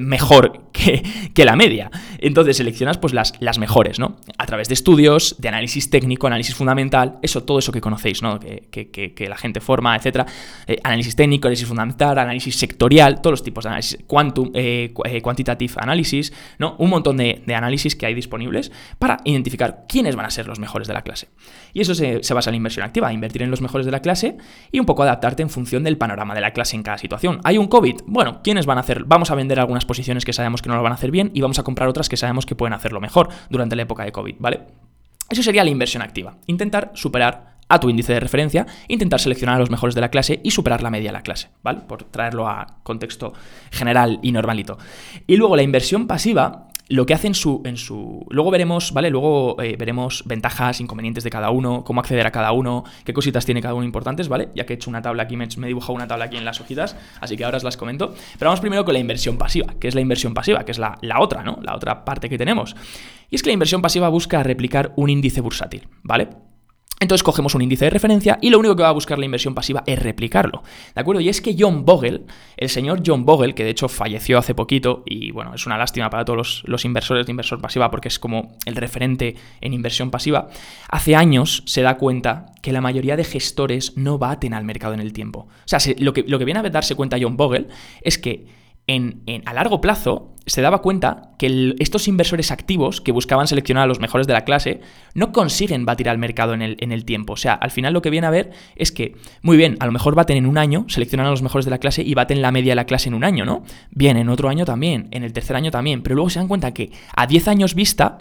mejor 0.00 0.70
que, 0.72 1.44
la 1.44 1.56
media. 1.56 1.90
Entonces 2.18 2.56
seleccionas 2.56 2.98
pues 2.98 3.12
las, 3.12 3.58
mejores, 3.58 3.98
¿no? 3.98 4.16
A 4.38 4.46
través 4.46 4.68
de 4.68 4.74
estudios, 4.74 5.36
de 5.38 5.48
análisis 5.48 5.90
técnico, 5.90 6.26
análisis 6.26 6.54
fundamental, 6.54 7.18
eso, 7.22 7.44
todo 7.44 7.58
eso 7.58 7.72
que 7.72 7.80
conocéis, 7.80 8.22
¿no? 8.22 8.38
Que, 8.38 9.26
la 9.28 9.36
gente 9.36 9.60
forma, 9.60 9.96
etcétera. 9.96 10.26
Eh, 10.66 10.78
análisis 10.84 11.16
técnico, 11.16 11.48
análisis 11.48 11.66
fundamental, 11.66 12.18
análisis 12.18 12.56
sectorial, 12.56 13.20
todos 13.20 13.32
los 13.32 13.42
tipos 13.42 13.64
de 13.64 13.68
análisis, 13.68 13.98
quantum, 14.06 14.50
eh, 14.54 14.92
eh, 15.04 15.22
quantitative 15.22 15.74
análisis, 15.78 16.32
¿no? 16.58 16.76
Un 16.78 16.90
montón 16.90 17.16
de, 17.16 17.42
análisis 17.54 17.96
que 17.96 18.06
hay 18.06 18.14
disponibles 18.14 18.70
para 18.98 19.18
identificar 19.24 19.86
quiénes 19.88 20.14
van 20.14 20.26
a 20.26 20.30
ser 20.30 20.46
los 20.46 20.58
mejores 20.58 20.86
de 20.86 20.94
la 20.94 21.02
clase. 21.02 21.28
Y 21.72 21.80
eso 21.80 21.94
se, 21.94 22.22
se 22.22 22.34
basa 22.34 22.50
en 22.50 22.54
la 22.54 22.58
inversión 22.58 22.84
activa, 22.84 23.12
invertir 23.12 23.42
en 23.42 23.50
los 23.50 23.60
mejores 23.60 23.86
de 23.86 23.92
la 23.92 24.00
clase 24.00 24.36
y 24.70 24.78
un 24.78 24.86
poco 24.86 25.02
adaptarte 25.02 25.42
en 25.42 25.50
función 25.50 25.82
del 25.82 25.96
panorama 25.96 26.34
de 26.34 26.40
la 26.40 26.52
clase 26.52 26.76
en 26.76 26.82
cada 26.82 26.98
situación. 26.98 27.40
¿Hay 27.44 27.58
un 27.58 27.66
COVID? 27.68 28.02
Bueno, 28.06 28.40
¿quiénes 28.42 28.66
van 28.66 28.78
a 28.78 28.82
hacer? 28.82 29.04
Vamos 29.04 29.30
a 29.30 29.34
vender 29.34 29.55
algunas 29.60 29.84
posiciones 29.84 30.24
que 30.24 30.32
sabemos 30.32 30.62
que 30.62 30.68
no 30.68 30.76
lo 30.76 30.82
van 30.82 30.92
a 30.92 30.96
hacer 30.96 31.10
bien 31.10 31.30
y 31.34 31.40
vamos 31.40 31.58
a 31.58 31.62
comprar 31.62 31.88
otras 31.88 32.08
que 32.08 32.16
sabemos 32.16 32.46
que 32.46 32.54
pueden 32.54 32.72
hacerlo 32.72 33.00
mejor 33.00 33.28
durante 33.50 33.76
la 33.76 33.82
época 33.82 34.04
de 34.04 34.12
COVID, 34.12 34.36
¿vale? 34.38 34.60
Eso 35.28 35.42
sería 35.42 35.64
la 35.64 35.70
inversión 35.70 36.02
activa. 36.02 36.36
Intentar 36.46 36.92
superar 36.94 37.56
a 37.68 37.80
tu 37.80 37.90
índice 37.90 38.12
de 38.12 38.20
referencia, 38.20 38.66
intentar 38.88 39.20
seleccionar 39.20 39.56
a 39.56 39.58
los 39.58 39.70
mejores 39.70 39.94
de 39.94 40.00
la 40.00 40.10
clase 40.10 40.40
y 40.44 40.52
superar 40.52 40.82
la 40.82 40.90
media 40.90 41.08
de 41.08 41.14
la 41.14 41.22
clase, 41.22 41.48
¿vale? 41.62 41.80
Por 41.80 42.04
traerlo 42.04 42.48
a 42.48 42.78
contexto 42.82 43.32
general 43.70 44.20
y 44.22 44.32
normalito. 44.32 44.78
Y 45.26 45.36
luego 45.36 45.56
la 45.56 45.62
inversión 45.62 46.06
pasiva 46.06 46.65
lo 46.88 47.04
que 47.04 47.14
hace 47.14 47.26
en 47.26 47.34
su, 47.34 47.62
en 47.64 47.76
su... 47.76 48.24
Luego 48.30 48.50
veremos, 48.50 48.92
¿vale? 48.92 49.10
Luego 49.10 49.60
eh, 49.60 49.76
veremos 49.76 50.22
ventajas, 50.26 50.80
inconvenientes 50.80 51.24
de 51.24 51.30
cada 51.30 51.50
uno, 51.50 51.82
cómo 51.84 52.00
acceder 52.00 52.26
a 52.26 52.30
cada 52.30 52.52
uno, 52.52 52.84
qué 53.04 53.12
cositas 53.12 53.44
tiene 53.44 53.60
cada 53.60 53.74
uno 53.74 53.84
importantes, 53.84 54.28
¿vale? 54.28 54.50
Ya 54.54 54.66
que 54.66 54.74
he 54.74 54.76
hecho 54.76 54.90
una 54.90 55.02
tabla 55.02 55.24
aquí, 55.24 55.36
me, 55.36 55.44
he 55.44 55.66
dibujado 55.66 55.94
una 55.94 56.06
tabla 56.06 56.26
aquí 56.26 56.36
en 56.36 56.44
las 56.44 56.60
hojitas, 56.60 56.96
así 57.20 57.36
que 57.36 57.44
ahora 57.44 57.56
os 57.56 57.64
las 57.64 57.76
comento. 57.76 58.14
Pero 58.38 58.50
vamos 58.50 58.60
primero 58.60 58.84
con 58.84 58.94
la 58.94 59.00
inversión 59.00 59.36
pasiva, 59.36 59.74
que 59.80 59.88
es 59.88 59.94
la 59.94 60.00
inversión 60.00 60.32
pasiva, 60.32 60.64
que 60.64 60.72
es 60.72 60.78
la, 60.78 60.96
la 61.02 61.20
otra, 61.20 61.42
¿no? 61.42 61.58
La 61.62 61.74
otra 61.74 62.04
parte 62.04 62.28
que 62.28 62.38
tenemos. 62.38 62.76
Y 63.30 63.36
es 63.36 63.42
que 63.42 63.50
la 63.50 63.54
inversión 63.54 63.82
pasiva 63.82 64.08
busca 64.08 64.42
replicar 64.42 64.92
un 64.96 65.10
índice 65.10 65.40
bursátil, 65.40 65.88
¿vale? 66.02 66.28
Entonces 66.98 67.22
cogemos 67.22 67.54
un 67.54 67.60
índice 67.60 67.84
de 67.84 67.90
referencia 67.90 68.38
y 68.40 68.48
lo 68.48 68.58
único 68.58 68.74
que 68.74 68.82
va 68.82 68.88
a 68.88 68.92
buscar 68.92 69.18
la 69.18 69.26
inversión 69.26 69.54
pasiva 69.54 69.82
es 69.86 69.98
replicarlo. 69.98 70.62
¿De 70.94 71.00
acuerdo? 71.00 71.20
Y 71.20 71.28
es 71.28 71.42
que 71.42 71.54
John 71.58 71.84
Bogle, 71.84 72.22
el 72.56 72.70
señor 72.70 73.02
John 73.04 73.26
Bogle, 73.26 73.54
que 73.54 73.64
de 73.64 73.70
hecho 73.70 73.88
falleció 73.88 74.38
hace 74.38 74.54
poquito, 74.54 75.02
y 75.04 75.30
bueno, 75.30 75.54
es 75.54 75.66
una 75.66 75.76
lástima 75.76 76.08
para 76.08 76.24
todos 76.24 76.62
los, 76.64 76.84
inversores 76.86 77.26
de 77.26 77.32
inversión 77.32 77.60
pasiva 77.60 77.90
porque 77.90 78.08
es 78.08 78.18
como 78.18 78.56
el 78.64 78.76
referente 78.76 79.36
en 79.60 79.74
inversión 79.74 80.10
pasiva, 80.10 80.48
hace 80.88 81.16
años 81.16 81.62
se 81.66 81.82
da 81.82 81.98
cuenta 81.98 82.54
que 82.62 82.72
la 82.72 82.80
mayoría 82.80 83.16
de 83.16 83.24
gestores 83.24 83.96
no 83.96 84.18
baten 84.18 84.54
al 84.54 84.64
mercado 84.64 84.94
en 84.94 85.00
el 85.00 85.12
tiempo. 85.12 85.40
O 85.40 85.68
sea, 85.68 85.78
lo, 85.98 86.14
que, 86.14 86.24
lo 86.26 86.38
que 86.38 86.44
viene 86.44 86.60
a 86.60 86.62
darse 86.62 86.94
cuenta 86.94 87.18
John 87.20 87.36
Bogle 87.36 87.68
es 88.02 88.18
que 88.18 88.46
en, 88.86 89.22
a 89.44 89.52
largo 89.52 89.80
plazo 89.80 90.32
se 90.46 90.62
daba 90.62 90.80
cuenta 90.80 91.32
que 91.38 91.74
estos 91.80 92.06
inversores 92.06 92.52
activos 92.52 93.00
que 93.00 93.10
buscaban 93.10 93.48
seleccionar 93.48 93.82
a 93.82 93.86
los 93.86 93.98
mejores 93.98 94.28
de 94.28 94.32
la 94.32 94.44
clase 94.44 94.80
no 95.14 95.32
consiguen 95.32 95.84
batir 95.84 96.08
al 96.08 96.18
mercado 96.18 96.54
en 96.54 96.62
el, 96.62 96.76
en 96.78 96.92
el, 96.92 97.04
tiempo. 97.04 97.32
O 97.32 97.36
sea, 97.36 97.54
al 97.54 97.72
final 97.72 97.92
lo 97.92 98.00
que 98.00 98.10
viene 98.10 98.28
a 98.28 98.30
ver 98.30 98.52
es 98.76 98.92
que, 98.92 99.16
muy 99.42 99.56
bien, 99.56 99.76
a 99.80 99.86
lo 99.86 99.92
mejor 99.92 100.14
baten 100.14 100.36
en 100.36 100.46
un 100.46 100.56
año, 100.56 100.84
seleccionan 100.88 101.26
a 101.26 101.30
los 101.30 101.42
mejores 101.42 101.64
de 101.64 101.72
la 101.72 101.78
clase 101.78 102.02
y 102.02 102.14
baten 102.14 102.42
la 102.42 102.52
media 102.52 102.72
de 102.72 102.76
la 102.76 102.86
clase 102.86 103.08
en 103.08 103.14
un 103.14 103.24
año, 103.24 103.44
¿no? 103.44 103.64
Bien, 103.90 104.16
en 104.16 104.28
otro 104.28 104.48
año 104.48 104.64
también, 104.64 105.08
en 105.10 105.24
el 105.24 105.32
tercer 105.32 105.56
año 105.56 105.72
también, 105.72 106.02
pero 106.02 106.14
luego 106.14 106.30
se 106.30 106.38
dan 106.38 106.46
cuenta 106.46 106.72
que 106.72 106.92
a 107.16 107.26
10 107.26 107.48
años 107.48 107.74
vista, 107.74 108.18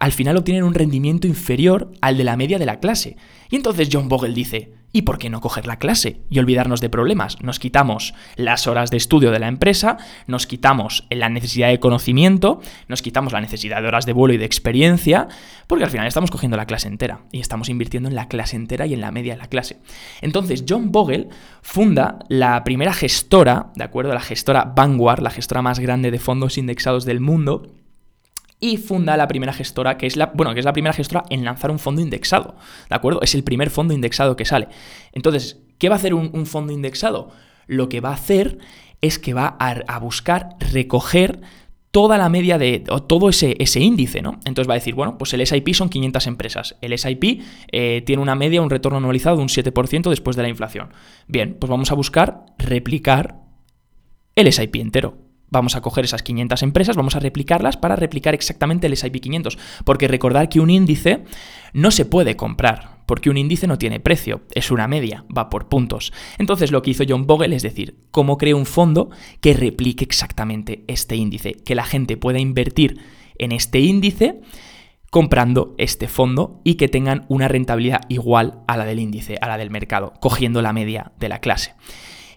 al 0.00 0.10
final 0.10 0.38
obtienen 0.38 0.64
un 0.64 0.74
rendimiento 0.74 1.28
inferior 1.28 1.92
al 2.00 2.16
de 2.16 2.24
la 2.24 2.36
media 2.36 2.58
de 2.58 2.66
la 2.66 2.80
clase. 2.80 3.16
Y 3.48 3.54
entonces 3.54 3.88
John 3.92 4.08
Bogle 4.08 4.34
dice, 4.34 4.72
¿Y 4.92 5.02
por 5.02 5.18
qué 5.18 5.30
no 5.30 5.40
coger 5.40 5.66
la 5.66 5.78
clase 5.78 6.22
y 6.30 6.40
olvidarnos 6.40 6.80
de 6.80 6.88
problemas? 6.88 7.40
Nos 7.42 7.60
quitamos 7.60 8.12
las 8.34 8.66
horas 8.66 8.90
de 8.90 8.96
estudio 8.96 9.30
de 9.30 9.38
la 9.38 9.46
empresa, 9.46 9.98
nos 10.26 10.48
quitamos 10.48 11.06
la 11.10 11.28
necesidad 11.28 11.68
de 11.68 11.78
conocimiento, 11.78 12.60
nos 12.88 13.00
quitamos 13.00 13.32
la 13.32 13.40
necesidad 13.40 13.82
de 13.82 13.88
horas 13.88 14.04
de 14.04 14.12
vuelo 14.12 14.34
y 14.34 14.38
de 14.38 14.46
experiencia, 14.46 15.28
porque 15.68 15.84
al 15.84 15.90
final 15.90 16.08
estamos 16.08 16.32
cogiendo 16.32 16.56
la 16.56 16.66
clase 16.66 16.88
entera 16.88 17.20
y 17.30 17.38
estamos 17.38 17.68
invirtiendo 17.68 18.08
en 18.08 18.16
la 18.16 18.26
clase 18.26 18.56
entera 18.56 18.84
y 18.86 18.94
en 18.94 19.00
la 19.00 19.12
media 19.12 19.34
de 19.34 19.38
la 19.38 19.46
clase. 19.46 19.80
Entonces, 20.22 20.64
John 20.68 20.90
Bogle 20.90 21.28
funda 21.62 22.18
la 22.28 22.64
primera 22.64 22.92
gestora, 22.92 23.70
¿de 23.76 23.84
acuerdo? 23.84 24.12
La 24.12 24.20
gestora 24.20 24.72
Vanguard, 24.74 25.22
la 25.22 25.30
gestora 25.30 25.62
más 25.62 25.78
grande 25.78 26.10
de 26.10 26.18
fondos 26.18 26.58
indexados 26.58 27.04
del 27.04 27.20
mundo, 27.20 27.74
y 28.60 28.76
funda 28.76 29.16
la 29.16 29.26
primera 29.26 29.52
gestora, 29.52 29.96
que 29.96 30.06
es 30.06 30.16
la, 30.16 30.26
bueno, 30.34 30.52
que 30.52 30.60
es 30.60 30.66
la 30.66 30.74
primera 30.74 30.92
gestora 30.92 31.24
en 31.30 31.44
lanzar 31.44 31.70
un 31.70 31.78
fondo 31.78 32.02
indexado, 32.02 32.56
¿de 32.88 32.94
acuerdo? 32.94 33.22
Es 33.22 33.34
el 33.34 33.42
primer 33.42 33.70
fondo 33.70 33.94
indexado 33.94 34.36
que 34.36 34.44
sale. 34.44 34.68
Entonces, 35.12 35.60
¿qué 35.78 35.88
va 35.88 35.96
a 35.96 35.98
hacer 35.98 36.12
un, 36.14 36.46
fondo 36.46 36.72
indexado? 36.72 37.30
Lo 37.66 37.88
que 37.88 38.00
va 38.00 38.10
a 38.10 38.14
hacer 38.14 38.58
es 39.00 39.18
que 39.18 39.32
va 39.32 39.56
a, 39.58 39.98
buscar 39.98 40.50
recoger 40.58 41.40
toda 41.90 42.18
la 42.18 42.28
media 42.28 42.58
de 42.58 42.84
todo 43.08 43.30
ese, 43.30 43.56
ese, 43.58 43.80
índice, 43.80 44.20
¿no? 44.20 44.38
Entonces 44.44 44.68
va 44.68 44.74
a 44.74 44.78
decir, 44.78 44.94
bueno, 44.94 45.16
pues 45.16 45.32
el 45.32 45.44
SIP 45.44 45.74
son 45.74 45.88
500 45.88 46.26
empresas. 46.26 46.76
El 46.82 46.96
SIP 46.96 47.42
eh, 47.72 48.02
tiene 48.04 48.22
una 48.22 48.34
media, 48.34 48.60
un 48.60 48.70
retorno 48.70 48.98
anualizado 48.98 49.36
de 49.36 49.42
un 49.42 49.48
7% 49.48 50.10
después 50.10 50.36
de 50.36 50.42
la 50.42 50.48
inflación. 50.48 50.90
Bien, 51.26 51.56
pues 51.58 51.70
vamos 51.70 51.90
a 51.90 51.94
buscar 51.94 52.44
replicar 52.58 53.40
el 54.36 54.52
SIP 54.52 54.76
entero 54.76 55.29
vamos 55.50 55.76
a 55.76 55.80
coger 55.80 56.04
esas 56.04 56.22
500 56.22 56.62
empresas, 56.62 56.96
vamos 56.96 57.16
a 57.16 57.20
replicarlas 57.20 57.76
para 57.76 57.96
replicar 57.96 58.34
exactamente 58.34 58.86
el 58.86 58.94
S&P 58.94 59.20
500, 59.20 59.58
porque 59.84 60.08
recordar 60.08 60.48
que 60.48 60.60
un 60.60 60.70
índice 60.70 61.24
no 61.72 61.90
se 61.90 62.04
puede 62.04 62.36
comprar, 62.36 63.00
porque 63.06 63.30
un 63.30 63.36
índice 63.36 63.66
no 63.66 63.78
tiene 63.78 64.00
precio, 64.00 64.42
es 64.54 64.70
una 64.70 64.88
media, 64.88 65.24
va 65.36 65.50
por 65.50 65.68
puntos. 65.68 66.12
Entonces 66.38 66.70
lo 66.70 66.82
que 66.82 66.90
hizo 66.90 67.04
John 67.08 67.26
Bogle 67.26 67.54
es 67.54 67.62
decir, 67.62 67.96
cómo 68.10 68.38
creo 68.38 68.56
un 68.56 68.66
fondo 68.66 69.10
que 69.40 69.54
replique 69.54 70.04
exactamente 70.04 70.84
este 70.86 71.16
índice, 71.16 71.52
que 71.52 71.74
la 71.74 71.84
gente 71.84 72.16
pueda 72.16 72.38
invertir 72.38 72.98
en 73.38 73.52
este 73.52 73.80
índice 73.80 74.40
comprando 75.10 75.74
este 75.76 76.06
fondo 76.06 76.60
y 76.62 76.74
que 76.74 76.88
tengan 76.88 77.26
una 77.28 77.48
rentabilidad 77.48 78.02
igual 78.08 78.60
a 78.68 78.76
la 78.76 78.84
del 78.84 79.00
índice, 79.00 79.36
a 79.40 79.48
la 79.48 79.58
del 79.58 79.70
mercado, 79.70 80.12
cogiendo 80.20 80.62
la 80.62 80.72
media 80.72 81.12
de 81.18 81.28
la 81.28 81.40
clase. 81.40 81.74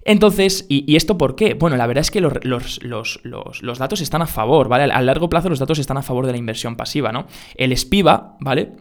Entonces, 0.05 0.65
¿y, 0.69 0.95
esto 0.95 1.17
por 1.17 1.36
qué? 1.36 1.53
Bueno, 1.53 1.77
la 1.77 1.88
verdad 1.88 2.01
es 2.01 2.12
que 2.12 2.19
los, 2.19 3.79
datos 3.79 4.01
están 4.01 4.22
a 4.22 4.27
favor, 4.27 4.67
¿vale? 4.67 4.91
A 4.91 5.01
largo 5.01 5.29
plazo 5.29 5.50
los 5.50 5.60
datos 5.60 5.79
están 5.79 5.98
a 5.98 6.03
favor 6.03 6.25
de 6.25 6.33
la 6.33 6.38
inversión 6.38 6.75
pasiva, 6.75 7.12
¿no? 7.12 7.27
El 7.55 7.75
SPIVA, 7.75 8.38
¿vale? 8.39 8.72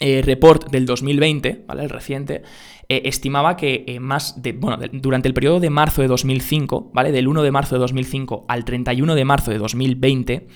Eh, 0.00 0.22
report 0.22 0.70
del 0.70 0.86
2020, 0.86 1.64
¿vale? 1.66 1.82
El 1.82 1.90
reciente, 1.90 2.42
eh, 2.88 3.02
estimaba 3.04 3.56
que 3.56 3.84
eh, 3.86 4.00
más 4.00 4.40
de, 4.40 4.52
bueno, 4.52 4.78
durante 4.92 5.28
el 5.28 5.34
periodo 5.34 5.60
de 5.60 5.70
marzo 5.70 6.02
de 6.02 6.08
2005, 6.08 6.92
¿vale? 6.94 7.12
Del 7.12 7.28
1 7.28 7.42
de 7.42 7.50
marzo 7.50 7.74
de 7.74 7.80
2005 7.80 8.46
al 8.48 8.64
31 8.64 9.14
de 9.14 9.24
marzo 9.24 9.50
de 9.50 9.58
2020, 9.58 10.46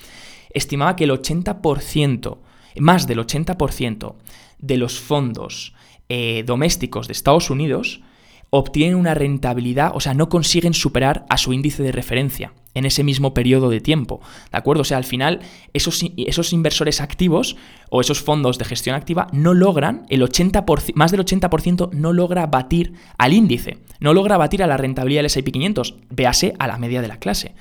estimaba 0.54 0.96
que 0.96 1.04
el 1.04 1.10
80%, 1.10 2.38
más 2.78 3.06
del 3.06 3.18
80% 3.18 4.14
de 4.58 4.76
los 4.76 5.00
fondos 5.00 5.74
domésticos 6.44 7.06
de 7.06 7.12
Estados 7.12 7.48
Unidos 7.48 8.02
obtienen 8.54 8.96
una 8.96 9.14
rentabilidad, 9.14 9.92
o 9.94 10.00
sea, 10.00 10.12
no 10.12 10.28
consiguen 10.28 10.74
superar 10.74 11.24
a 11.30 11.38
su 11.38 11.54
índice 11.54 11.82
de 11.82 11.90
referencia 11.90 12.52
en 12.74 12.84
ese 12.84 13.02
mismo 13.02 13.32
periodo 13.32 13.70
de 13.70 13.80
tiempo. 13.80 14.20
¿De 14.50 14.58
acuerdo? 14.58 14.82
O 14.82 14.84
sea, 14.84 14.98
al 14.98 15.04
final, 15.04 15.40
esos, 15.72 16.04
esos 16.18 16.52
inversores 16.52 17.00
activos 17.00 17.56
o 17.88 18.02
esos 18.02 18.20
fondos 18.20 18.58
de 18.58 18.66
gestión 18.66 18.94
activa 18.94 19.26
no 19.32 19.54
logran, 19.54 20.04
el 20.10 20.20
80%, 20.20 20.92
más 20.94 21.10
del 21.10 21.24
80% 21.24 21.92
no 21.92 22.12
logra 22.12 22.46
batir 22.46 22.92
al 23.16 23.32
índice, 23.32 23.78
no 24.00 24.12
logra 24.12 24.36
batir 24.36 24.62
a 24.62 24.66
la 24.66 24.76
rentabilidad 24.76 25.20
del 25.20 25.26
S&P 25.26 25.50
500, 25.50 25.94
véase 26.10 26.52
a 26.58 26.66
la 26.66 26.76
media 26.76 27.00
de 27.00 27.08
la 27.08 27.16
clase. 27.16 27.54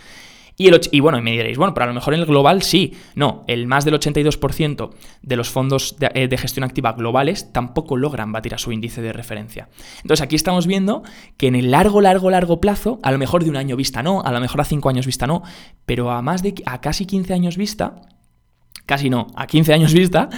Y, 0.57 0.67
el, 0.67 0.79
y 0.91 0.99
bueno, 0.99 1.21
me 1.21 1.31
diréis, 1.31 1.57
bueno, 1.57 1.73
pero 1.73 1.85
a 1.85 1.87
lo 1.87 1.93
mejor 1.93 2.13
en 2.13 2.19
el 2.19 2.25
global 2.25 2.61
sí. 2.61 2.93
No, 3.15 3.43
el 3.47 3.67
más 3.67 3.85
del 3.85 3.95
82% 3.95 4.91
de 5.21 5.35
los 5.35 5.49
fondos 5.49 5.95
eh, 5.99 6.27
de, 6.27 6.37
gestión 6.37 6.63
activa 6.63 6.93
globales 6.93 7.51
tampoco 7.51 7.97
logran 7.97 8.31
batir 8.31 8.53
a 8.53 8.57
su 8.57 8.71
índice 8.71 9.01
de 9.01 9.13
referencia. 9.13 9.69
Entonces 9.97 10.21
aquí 10.21 10.35
estamos 10.35 10.67
viendo 10.67 11.03
que 11.37 11.47
en 11.47 11.55
el 11.55 11.71
largo, 11.71 12.01
largo, 12.01 12.29
largo 12.29 12.59
plazo, 12.59 12.99
a 13.03 13.11
lo 13.11 13.17
mejor 13.17 13.43
de 13.43 13.49
un 13.49 13.57
año 13.57 13.75
vista 13.75 14.03
no, 14.03 14.21
a 14.21 14.31
lo 14.31 14.39
mejor 14.39 14.61
a 14.61 14.65
5 14.65 14.89
años 14.89 15.05
vista 15.05 15.27
no, 15.27 15.43
pero 15.85 16.11
a 16.11 16.21
más 16.21 16.43
de 16.43 16.53
a 16.65 16.81
casi 16.81 17.05
15 17.05 17.33
años 17.33 17.57
vista, 17.57 18.01
casi 18.85 19.09
no, 19.09 19.27
a 19.35 19.47
15 19.47 19.73
años 19.73 19.93
vista, 19.93 20.29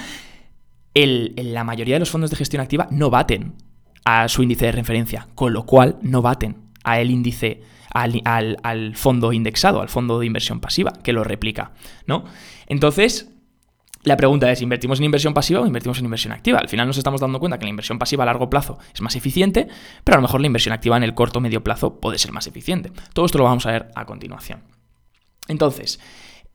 el, 0.93 1.33
la 1.37 1.63
mayoría 1.63 1.95
de 1.95 1.99
los 1.99 2.11
fondos 2.11 2.29
de 2.29 2.37
gestión 2.37 2.61
activa 2.61 2.87
no 2.91 3.09
baten 3.09 3.55
a 4.05 4.27
su 4.27 4.43
índice 4.43 4.65
de 4.65 4.71
referencia, 4.73 5.27
con 5.35 5.53
lo 5.53 5.65
cual 5.65 5.97
no 6.01 6.21
baten 6.21 6.57
a 6.83 6.99
el 6.99 7.11
índice 7.11 7.61
al, 7.93 8.93
fondo 8.95 9.33
indexado, 9.33 9.81
al 9.81 9.89
fondo 9.89 10.19
de 10.19 10.25
inversión 10.25 10.59
pasiva, 10.59 10.93
que 11.03 11.13
lo 11.13 11.23
replica, 11.23 11.71
¿no? 12.07 12.25
Entonces, 12.67 13.29
la 14.03 14.17
pregunta 14.17 14.51
es, 14.51 14.61
¿invertimos 14.61 14.99
en 14.99 15.05
inversión 15.05 15.33
pasiva 15.33 15.61
o 15.61 15.65
invertimos 15.65 15.99
en 15.99 16.05
inversión 16.05 16.33
activa? 16.33 16.59
Al 16.59 16.67
final 16.67 16.87
nos 16.87 16.97
estamos 16.97 17.21
dando 17.21 17.39
cuenta 17.39 17.57
que 17.57 17.65
la 17.65 17.69
inversión 17.69 17.99
pasiva 17.99 18.23
a 18.23 18.25
largo 18.25 18.49
plazo 18.49 18.77
es 18.93 19.01
más 19.01 19.15
eficiente, 19.15 19.67
pero 20.03 20.17
a 20.17 20.19
lo 20.19 20.23
mejor 20.23 20.41
la 20.41 20.47
inversión 20.47 20.73
activa 20.73 20.97
en 20.97 21.03
el 21.03 21.13
corto 21.13 21.39
o 21.39 21.41
medio 21.41 21.63
plazo 21.63 21.99
puede 21.99 22.17
ser 22.17 22.31
más 22.31 22.47
eficiente. 22.47 22.91
Todo 23.13 23.25
esto 23.25 23.37
lo 23.37 23.45
vamos 23.45 23.65
a 23.65 23.71
ver 23.71 23.91
a 23.95 24.05
continuación. 24.05 24.63
Entonces, 25.47 25.99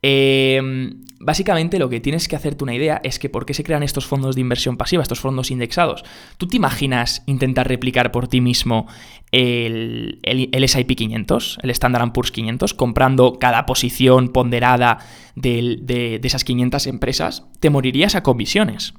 Em, 0.00 1.02
básicamente 1.18 1.78
lo 1.78 1.88
que 1.88 2.00
tienes 2.00 2.28
que 2.28 2.36
hacerte 2.36 2.62
una 2.62 2.74
idea 2.74 3.00
es 3.02 3.18
que 3.18 3.28
por 3.28 3.46
qué 3.46 3.54
se 3.54 3.64
crean 3.64 3.82
estos 3.82 4.06
fondos 4.06 4.36
de 4.36 4.40
inversión 4.40 4.76
pasiva, 4.76 5.02
estos 5.02 5.20
fondos 5.20 5.50
indexados. 5.50 6.04
¿Tú 6.36 6.46
te 6.46 6.56
imaginas 6.56 7.22
intentar 7.26 7.66
replicar 7.66 8.12
por 8.12 8.28
ti 8.28 8.40
mismo 8.40 8.86
el, 9.32 10.20
el, 10.22 10.50
el 10.52 10.68
SIP 10.68 10.96
500, 10.96 11.58
el 11.62 11.70
Standard 11.70 12.12
Poor's 12.12 12.30
500, 12.30 12.74
comprando 12.74 13.38
cada 13.40 13.66
posición 13.66 14.28
ponderada 14.28 14.98
de, 15.34 15.78
de 15.82 16.20
esas 16.22 16.44
500 16.44 16.86
empresas? 16.86 17.46
Te 17.58 17.70
morirías 17.70 18.14
a 18.14 18.22
comisiones. 18.22 18.94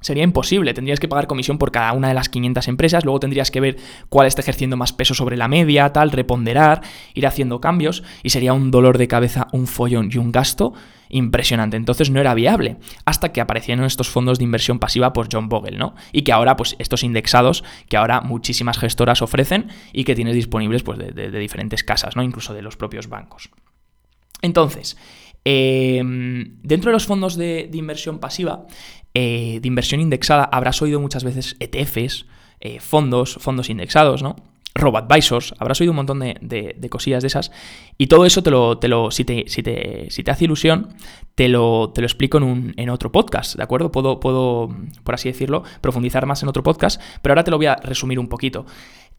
Sería 0.00 0.22
imposible, 0.22 0.74
tendrías 0.74 1.00
que 1.00 1.08
pagar 1.08 1.26
comisión 1.26 1.58
por 1.58 1.72
cada 1.72 1.92
una 1.92 2.06
de 2.06 2.14
las 2.14 2.28
500 2.28 2.68
empresas, 2.68 3.04
luego 3.04 3.18
tendrías 3.18 3.50
que 3.50 3.60
ver 3.60 3.76
cuál 4.08 4.28
está 4.28 4.42
ejerciendo 4.42 4.76
más 4.76 4.92
peso 4.92 5.12
sobre 5.12 5.36
la 5.36 5.48
media, 5.48 5.92
tal, 5.92 6.12
reponderar, 6.12 6.82
ir 7.14 7.26
haciendo 7.26 7.60
cambios 7.60 8.04
y 8.22 8.30
sería 8.30 8.52
un 8.52 8.70
dolor 8.70 8.96
de 8.96 9.08
cabeza, 9.08 9.48
un 9.52 9.66
follón 9.66 10.08
y 10.12 10.18
un 10.18 10.30
gasto 10.30 10.72
impresionante. 11.08 11.76
Entonces 11.76 12.10
no 12.10 12.20
era 12.20 12.34
viable 12.34 12.76
hasta 13.04 13.32
que 13.32 13.40
aparecieron 13.40 13.84
estos 13.84 14.08
fondos 14.08 14.38
de 14.38 14.44
inversión 14.44 14.78
pasiva 14.78 15.12
por 15.12 15.28
John 15.32 15.48
Bogle, 15.48 15.78
¿no? 15.78 15.94
Y 16.12 16.22
que 16.22 16.32
ahora, 16.32 16.56
pues 16.56 16.76
estos 16.78 17.02
indexados 17.02 17.64
que 17.88 17.96
ahora 17.96 18.20
muchísimas 18.20 18.78
gestoras 18.78 19.20
ofrecen 19.20 19.68
y 19.92 20.04
que 20.04 20.14
tienes 20.14 20.34
disponibles 20.34 20.82
pues, 20.84 20.98
de, 20.98 21.30
diferentes 21.30 21.82
casas, 21.82 22.14
¿no? 22.14 22.22
Incluso 22.22 22.54
de 22.54 22.62
los 22.62 22.76
propios 22.76 23.08
bancos. 23.08 23.50
Entonces, 24.42 24.96
em, 25.44 26.56
dentro 26.62 26.90
de 26.90 26.94
los 26.94 27.06
fondos 27.06 27.36
de, 27.36 27.70
inversión 27.72 28.18
pasiva, 28.18 28.66
eh, 29.14 29.58
de 29.60 29.68
inversión 29.68 30.00
indexada, 30.00 30.44
habrás 30.44 30.80
oído 30.82 31.00
muchas 31.00 31.24
veces 31.24 31.56
ETFs, 31.60 32.26
eh, 32.60 32.80
fondos, 32.80 33.38
fondos 33.40 33.70
indexados, 33.70 34.22
¿no? 34.22 34.36
Robo-advisors, 34.74 35.54
habrás 35.58 35.80
oído 35.80 35.92
un 35.92 35.96
montón 35.96 36.20
de, 36.20 36.88
cosillas 36.90 37.22
de 37.22 37.26
esas. 37.26 37.50
Y 37.96 38.06
todo 38.06 38.24
eso 38.26 38.42
te 38.42 38.50
lo, 38.50 38.78
te 38.78 38.86
lo 38.86 39.10
si, 39.10 39.24
te, 39.24 39.44
si, 39.48 39.62
te, 39.62 40.06
si 40.10 40.22
te 40.22 40.30
hace 40.30 40.44
ilusión, 40.44 40.94
te 41.34 41.48
lo, 41.48 41.90
te 41.90 42.00
lo 42.00 42.06
explico 42.06 42.38
en, 42.38 42.44
un, 42.44 42.74
en 42.76 42.90
otro 42.90 43.10
podcast, 43.10 43.56
¿de 43.56 43.62
acuerdo? 43.62 43.90
Puedo, 43.90 44.20
puedo, 44.20 44.68
por 45.02 45.14
así 45.14 45.28
decirlo, 45.28 45.64
profundizar 45.80 46.26
más 46.26 46.42
en 46.42 46.48
otro 46.48 46.62
podcast, 46.62 47.00
pero 47.22 47.32
ahora 47.32 47.42
te 47.42 47.50
lo 47.50 47.56
voy 47.56 47.66
a 47.66 47.74
resumir 47.76 48.20
un 48.20 48.28
poquito. 48.28 48.66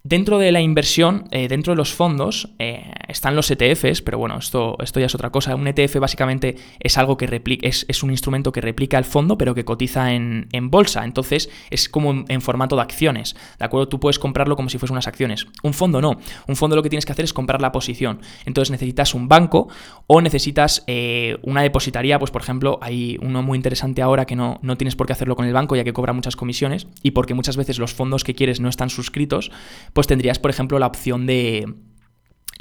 Dentro 0.03 0.39
de 0.39 0.53
la 0.53 0.61
inversión, 0.61 1.25
eh, 1.31 1.49
dentro 1.49 1.73
de 1.73 1.77
los 1.77 1.93
fondos, 1.93 2.47
eh, 2.57 2.93
están 3.09 3.35
los 3.35 3.51
ETFs, 3.51 4.01
pero 4.01 4.17
bueno, 4.17 4.37
esto, 4.37 4.77
esto 4.81 5.01
ya 5.01 5.07
es 5.07 5.13
otra 5.13 5.29
cosa. 5.29 5.53
Un 5.55 5.67
ETF 5.67 5.97
básicamente 5.99 6.55
es 6.79 6.97
algo 6.97 7.17
que 7.17 7.27
replica, 7.27 7.67
es, 7.67 7.85
es 7.89 8.01
un 8.01 8.09
instrumento 8.09 8.53
que 8.53 8.61
replica 8.61 8.97
el 8.97 9.03
fondo, 9.03 9.37
pero 9.37 9.53
que 9.53 9.65
cotiza 9.65 10.13
en, 10.13 10.47
bolsa. 10.69 11.03
Entonces 11.03 11.49
es 11.69 11.89
como 11.89 12.23
en, 12.29 12.41
formato 12.41 12.77
de 12.77 12.81
acciones. 12.81 13.35
¿De 13.57 13.65
acuerdo? 13.65 13.89
Tú 13.89 13.99
puedes 13.99 14.19
comprarlo 14.19 14.55
como 14.55 14.69
si 14.69 14.77
fuesen 14.77 14.93
unas 14.93 15.07
acciones. 15.07 15.47
Un 15.63 15.73
fondo 15.73 15.99
no. 15.99 16.17
Un 16.47 16.55
fondo 16.55 16.77
lo 16.77 16.83
que 16.83 16.89
tienes 16.89 17.05
que 17.05 17.11
hacer 17.11 17.25
es 17.25 17.33
comprar 17.33 17.59
la 17.59 17.73
posición. 17.73 18.21
Entonces 18.45 18.71
necesitas 18.71 19.13
un 19.13 19.27
banco 19.27 19.67
o 20.07 20.21
necesitas 20.21 20.85
eh, 20.87 21.37
una 21.41 21.61
depositaría. 21.61 22.19
Pues 22.19 22.31
por 22.31 22.41
ejemplo, 22.41 22.79
hay 22.81 23.17
uno 23.21 23.43
muy 23.43 23.57
interesante 23.57 24.01
ahora 24.01 24.25
que 24.25 24.37
no, 24.37 24.59
no 24.61 24.77
tienes 24.77 24.95
por 24.95 25.07
qué 25.07 25.13
hacerlo 25.13 25.35
con 25.35 25.45
el 25.45 25.51
banco, 25.51 25.75
ya 25.75 25.83
que 25.83 25.91
cobra 25.91 26.13
muchas 26.13 26.37
comisiones, 26.37 26.87
y 27.03 27.11
porque 27.11 27.33
muchas 27.33 27.57
veces 27.57 27.79
los 27.79 27.93
fondos 27.93 28.23
que 28.23 28.33
quieres 28.33 28.61
no 28.61 28.69
están 28.69 28.89
suscritos 28.89 29.51
pues 29.93 30.07
tendrías, 30.07 30.39
por 30.39 30.51
ejemplo, 30.51 30.79
la 30.79 30.87
opción 30.87 31.25
de, 31.25 31.73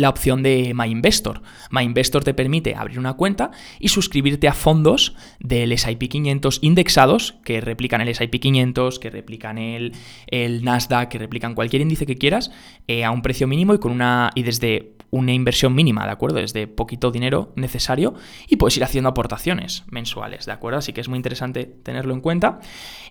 la 0.00 0.11
opción 0.11 0.45
de 0.45 0.75
My 0.76 0.87
Investor. 0.87 1.43
My 1.73 1.83
Investor 1.83 2.23
te 2.23 2.33
permite 2.33 2.76
abrir 2.76 3.00
una 3.00 3.14
cuenta 3.14 3.50
y 3.81 3.88
suscribirte 3.88 4.47
a 4.47 4.52
fondos 4.52 5.17
del 5.40 5.73
S&P 5.73 6.09
500 6.09 6.61
indexados 6.62 7.35
que 7.45 7.61
replican 7.61 8.00
el 8.00 8.09
S&P 8.11 8.38
500, 8.38 9.00
que 9.00 9.11
replican 9.11 9.59
el, 9.59 9.93
el, 10.28 10.62
Nasdaq, 10.62 11.09
que 11.09 11.19
replican 11.19 11.57
cualquier 11.57 11.83
índice 11.83 12.07
que 12.07 12.14
quieras 12.14 12.52
eh, 12.87 13.05
a 13.05 13.11
un 13.11 13.23
precio 13.23 13.49
mínimo 13.49 13.75
y 13.75 13.78
con 13.78 13.90
una 13.90 14.31
y 14.37 14.45
desde 14.45 14.99
una 15.11 15.33
inversión 15.33 15.75
mínima, 15.75 16.05
¿de 16.05 16.12
acuerdo? 16.12 16.38
Desde 16.38 16.67
poquito 16.67 17.11
dinero 17.11 17.52
necesario 17.57 18.14
y 18.47 18.57
puedes 18.57 18.76
ir 18.76 18.85
haciendo 18.85 19.09
aportaciones 19.09 19.85
mensuales, 19.90 20.47
¿de 20.47 20.52
acuerdo? 20.52 20.78
Así 20.78 20.93
que 20.93 21.00
es 21.00 21.09
muy 21.09 21.17
interesante 21.17 21.64
tenerlo 21.64 22.14
en 22.14 22.21
cuenta. 22.21 22.61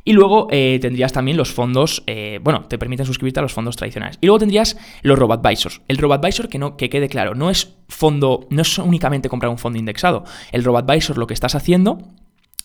Y 0.03 0.13
luego 0.13 0.47
eh, 0.51 0.79
tendrías 0.81 1.11
también 1.11 1.37
los 1.37 1.51
fondos, 1.51 2.03
eh, 2.07 2.39
bueno, 2.41 2.65
te 2.67 2.77
permiten 2.77 3.05
suscribirte 3.05 3.39
a 3.39 3.43
los 3.43 3.53
fondos 3.53 3.75
tradicionales. 3.75 4.17
Y 4.21 4.27
luego 4.27 4.39
tendrías 4.39 4.77
los 5.01 5.17
RoboAdvisors. 5.17 5.81
El 5.87 5.97
RoboAdvisor, 5.97 6.47
que, 6.47 6.59
no, 6.59 6.76
que 6.77 6.89
quede 6.89 7.09
claro, 7.09 7.35
no 7.35 7.49
es 7.49 7.75
fondo, 7.89 8.47
no 8.49 8.61
es 8.61 8.77
únicamente 8.77 9.29
comprar 9.29 9.49
un 9.49 9.57
fondo 9.57 9.79
indexado. 9.79 10.23
El 10.51 10.63
RoboAdvisor 10.63 11.17
lo 11.17 11.27
que 11.27 11.33
estás 11.33 11.55
haciendo 11.55 11.99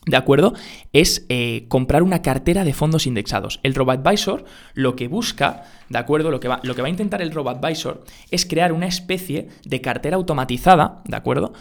¿De 0.05 0.17
acuerdo? 0.17 0.53
Es 0.93 1.27
eh, 1.29 1.67
comprar 1.69 2.03
una 2.03 2.23
cartera 2.23 2.65
de 2.65 2.75
fondos 2.75 3.07
indexados. 3.07 3.61
El 3.63 3.75
RoboAdvisor 3.77 4.45
lo 4.75 4.97
que 4.97 5.07
busca, 5.07 5.63
¿de 5.89 5.99
acuerdo? 5.99 6.33
Lo 6.33 6.41
que, 6.41 6.49
va, 6.49 6.59
lo 6.65 6.75
que 6.75 6.83
va 6.83 6.89
a 6.89 6.91
intentar 6.91 7.23
el 7.23 7.31
RoboAdvisor 7.31 8.03
es 8.33 8.45
crear 8.45 8.73
una 8.73 8.89
especie 8.89 9.49
de 9.65 9.81
cartera 9.81 10.17
automatizada, 10.17 11.03
¿de 11.05 11.17
acuerdo? 11.17 11.53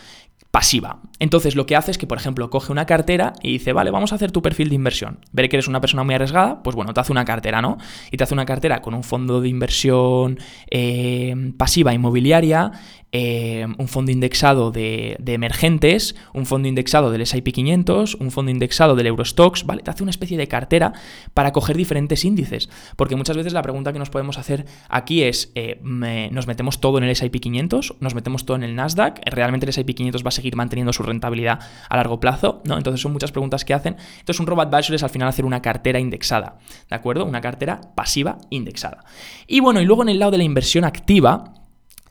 Pasiva. 0.52 1.00
Entonces 1.20 1.56
lo 1.56 1.66
que 1.66 1.76
hace 1.76 1.92
es 1.92 1.98
que, 1.98 2.08
por 2.08 2.18
ejemplo, 2.18 2.50
coge 2.50 2.72
una 2.72 2.86
cartera 2.86 3.34
y 3.42 3.54
dice, 3.54 3.74
vale, 3.74 3.90
vamos 3.90 4.12
a 4.12 4.16
hacer 4.16 4.32
tu 4.32 4.42
perfil 4.42 4.70
de 4.70 4.76
inversión. 4.76 5.20
Veré 5.32 5.48
que 5.48 5.56
eres 5.56 5.68
una 5.68 5.80
persona 5.80 6.04
muy 6.04 6.14
arriesgada, 6.14 6.62
pues 6.62 6.76
bueno, 6.76 6.94
te 6.94 7.00
hace 7.00 7.12
una 7.12 7.26
cartera, 7.26 7.62
¿no? 7.62 7.78
Y 8.12 8.18
te 8.18 8.24
hace 8.24 8.34
una 8.34 8.46
cartera 8.46 8.82
con 8.82 8.94
un 8.94 9.04
fondo 9.04 9.40
de 9.40 9.48
inversión 9.48 10.40
eh, 10.70 11.54
pasiva 11.58 11.94
inmobiliaria, 11.94 12.72
eh, 13.14 13.68
un 13.78 13.88
fondo 13.90 14.12
indexado 14.12 14.72
de, 14.72 15.18
emergentes, 15.26 16.16
un 16.34 16.46
fondo 16.46 16.70
indexado 16.70 17.12
del 17.12 17.22
S&P 17.22 17.52
500, 17.52 18.16
un 18.16 18.32
fondo 18.32 18.52
indexado 18.52 18.96
del 18.96 19.08
Eurostox, 19.08 19.66
¿vale? 19.66 19.84
Te 19.84 19.92
hace 19.92 20.04
una 20.04 20.12
especie 20.12 20.38
de 20.38 20.48
cartera 20.48 20.94
para 21.34 21.52
coger 21.52 21.76
diferentes 21.76 22.24
índices, 22.24 22.70
porque 22.96 23.16
muchas 23.16 23.36
veces 23.36 23.52
la 23.52 23.62
pregunta 23.62 23.92
que 23.92 24.00
nos 24.00 24.10
podemos 24.10 24.38
hacer 24.38 24.66
aquí 24.88 25.24
es, 25.24 25.52
eh, 25.56 25.80
¿nos 26.32 26.48
metemos 26.48 26.80
todo 26.80 26.98
en 26.98 27.04
el 27.04 27.10
S&P 27.10 27.40
500? 27.40 27.96
¿Nos 28.00 28.16
metemos 28.16 28.46
todo 28.46 28.56
en 28.56 28.64
el 28.64 28.76
Nasdaq? 28.76 29.20
¿Realmente 29.26 29.66
el 29.66 29.72
S&P 29.72 29.94
500 29.94 30.24
va 30.24 30.30
a 30.30 30.32
seguir 30.42 30.56
manteniendo 30.56 30.94
su 30.94 31.04
rentabilidad 31.04 31.60
a 31.90 31.96
largo 31.96 32.20
plazo? 32.20 32.62
¿No? 32.66 32.78
Entonces 32.78 33.02
son 33.02 33.14
muchas 33.14 33.32
preguntas 33.32 33.64
que 33.66 33.74
hacen. 33.74 33.96
Entonces 34.20 34.40
un 34.40 34.48
robot 34.48 34.74
advisor 34.74 34.96
es 34.96 35.04
al 35.04 35.10
final 35.10 35.28
hacer 35.28 35.46
una 35.46 35.62
cartera 35.62 36.00
indexada, 36.00 36.58
¿de 36.90 36.96
acuerdo? 36.96 37.26
Una 37.26 37.42
cartera 37.42 37.82
pasiva 37.96 38.38
indexada. 38.50 39.04
Y 39.48 39.60
bueno, 39.60 39.82
y 39.82 39.86
luego 39.86 40.04
en 40.04 40.10
el 40.10 40.20
lado 40.20 40.32
de 40.32 40.40
la 40.40 40.44
inversión 40.44 40.84
activa, 40.84 41.54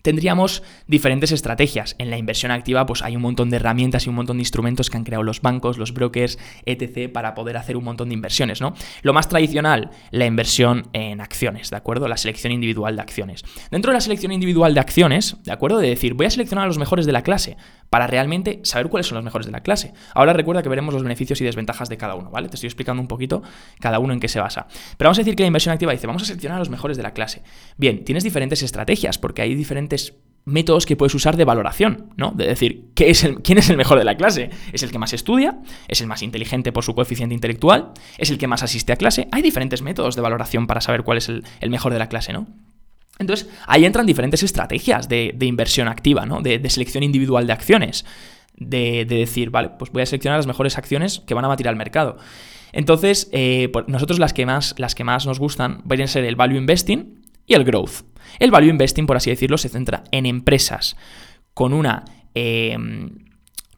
tendríamos 0.02 0.62
diferentes 0.86 1.32
estrategias. 1.32 1.96
En 1.98 2.10
la 2.10 2.18
inversión 2.18 2.52
activa, 2.52 2.86
pues 2.86 3.02
hay 3.02 3.16
un 3.16 3.22
montón 3.22 3.50
de 3.50 3.56
herramientas 3.56 4.06
y 4.06 4.08
un 4.08 4.16
montón 4.16 4.38
de 4.38 4.42
instrumentos 4.42 4.90
que 4.90 4.96
han 4.96 5.04
creado 5.04 5.22
los 5.22 5.40
bancos, 5.40 5.78
los 5.78 5.92
brokers, 5.92 6.38
etc., 6.66 7.10
para 7.12 7.34
poder 7.34 7.56
hacer 7.56 7.76
un 7.76 7.84
montón 7.84 8.08
de 8.08 8.14
inversiones, 8.14 8.60
¿no? 8.60 8.74
Lo 9.02 9.12
más 9.12 9.28
tradicional, 9.28 9.90
la 10.10 10.26
inversión 10.26 10.88
en 10.92 11.20
acciones, 11.20 11.70
¿de 11.70 11.76
acuerdo? 11.76 12.08
La 12.08 12.16
selección 12.16 12.52
individual 12.52 12.96
de 12.96 13.02
acciones. 13.02 13.44
Dentro 13.70 13.92
de 13.92 13.96
la 13.96 14.00
selección 14.00 14.32
individual 14.32 14.74
de 14.74 14.80
acciones, 14.80 15.36
¿de 15.44 15.52
acuerdo? 15.52 15.78
De 15.78 15.88
decir, 15.88 16.14
voy 16.14 16.26
a 16.26 16.30
seleccionar 16.30 16.64
a 16.64 16.68
los 16.68 16.78
mejores 16.78 17.06
de 17.06 17.12
la 17.12 17.22
clase 17.22 17.56
para 17.90 18.06
realmente 18.06 18.60
saber 18.62 18.88
cuáles 18.88 19.06
son 19.06 19.16
los 19.16 19.24
mejores 19.24 19.46
de 19.46 19.52
la 19.52 19.62
clase. 19.62 19.92
Ahora 20.14 20.32
recuerda 20.32 20.62
que 20.62 20.68
veremos 20.68 20.94
los 20.94 21.02
beneficios 21.02 21.40
y 21.40 21.44
desventajas 21.44 21.88
de 21.88 21.96
cada 21.96 22.14
uno, 22.14 22.30
¿vale? 22.30 22.48
Te 22.48 22.54
estoy 22.54 22.68
explicando 22.68 23.00
un 23.02 23.08
poquito 23.08 23.42
cada 23.80 23.98
uno 23.98 24.12
en 24.12 24.20
qué 24.20 24.28
se 24.28 24.40
basa. 24.40 24.66
Pero 24.96 25.08
vamos 25.08 25.18
a 25.18 25.22
decir 25.22 25.34
que 25.34 25.42
la 25.42 25.48
inversión 25.48 25.72
activa 25.72 25.92
dice, 25.92 26.06
vamos 26.06 26.22
a 26.22 26.26
seleccionar 26.26 26.56
a 26.56 26.58
los 26.60 26.70
mejores 26.70 26.96
de 26.96 27.02
la 27.02 27.12
clase. 27.12 27.42
Bien, 27.76 28.04
tienes 28.04 28.22
diferentes 28.22 28.62
estrategias 28.62 29.18
porque 29.18 29.42
hay 29.42 29.54
diferentes 29.54 29.89
métodos 30.44 30.86
que 30.86 30.96
puedes 30.96 31.14
usar 31.14 31.36
de 31.36 31.44
valoración, 31.44 32.12
¿no? 32.16 32.32
De 32.32 32.46
decir, 32.46 32.90
¿qué 32.94 33.10
es 33.10 33.24
el, 33.24 33.42
¿quién 33.42 33.58
es 33.58 33.70
el 33.70 33.76
mejor 33.76 33.98
de 33.98 34.04
la 34.04 34.16
clase? 34.16 34.50
¿Es 34.72 34.82
el 34.82 34.90
que 34.90 34.98
más 34.98 35.12
estudia? 35.12 35.58
¿Es 35.88 36.00
el 36.00 36.06
más 36.06 36.22
inteligente 36.22 36.72
por 36.72 36.84
su 36.84 36.94
coeficiente 36.94 37.34
intelectual? 37.34 37.92
¿Es 38.18 38.30
el 38.30 38.38
que 38.38 38.46
más 38.46 38.62
asiste 38.62 38.92
a 38.92 38.96
clase? 38.96 39.28
Hay 39.32 39.42
diferentes 39.42 39.82
métodos 39.82 40.16
de 40.16 40.22
valoración 40.22 40.66
para 40.66 40.80
saber 40.80 41.02
cuál 41.02 41.18
es 41.18 41.28
el, 41.28 41.70
mejor 41.70 41.92
de 41.92 41.98
la 41.98 42.08
clase, 42.08 42.32
¿no? 42.32 42.46
Entonces, 43.18 43.50
ahí 43.66 43.84
entran 43.84 44.06
diferentes 44.06 44.42
estrategias 44.42 45.08
de, 45.08 45.36
inversión 45.42 45.88
activa, 45.88 46.24
¿no? 46.24 46.40
De, 46.40 46.68
selección 46.70 47.04
individual 47.04 47.46
de 47.46 47.52
acciones. 47.52 48.06
De, 48.56 49.04
decir, 49.04 49.50
vale, 49.50 49.70
pues 49.78 49.90
voy 49.92 50.02
a 50.02 50.06
seleccionar 50.06 50.38
las 50.38 50.46
mejores 50.46 50.78
acciones 50.78 51.20
que 51.20 51.34
van 51.34 51.44
a 51.44 51.48
batir 51.48 51.68
al 51.68 51.76
mercado. 51.76 52.16
Entonces, 52.72 53.28
eh, 53.32 53.70
nosotros 53.88 54.18
las 54.18 54.32
que, 54.32 54.46
más, 54.46 54.74
las 54.78 54.94
que 54.94 55.04
más 55.04 55.26
nos 55.26 55.38
gustan 55.38 55.82
van 55.84 56.00
a 56.00 56.06
ser 56.06 56.24
el 56.24 56.36
value 56.36 56.56
investing 56.56 57.20
y 57.46 57.54
el 57.54 57.64
growth. 57.64 58.09
El 58.38 58.50
value 58.50 58.70
investing, 58.70 59.06
por 59.06 59.16
así 59.16 59.30
decirlo, 59.30 59.58
se 59.58 59.68
centra 59.68 60.04
en 60.10 60.26
empresas 60.26 60.96
con 61.54 61.72
una... 61.72 62.04
Eh, 62.34 62.76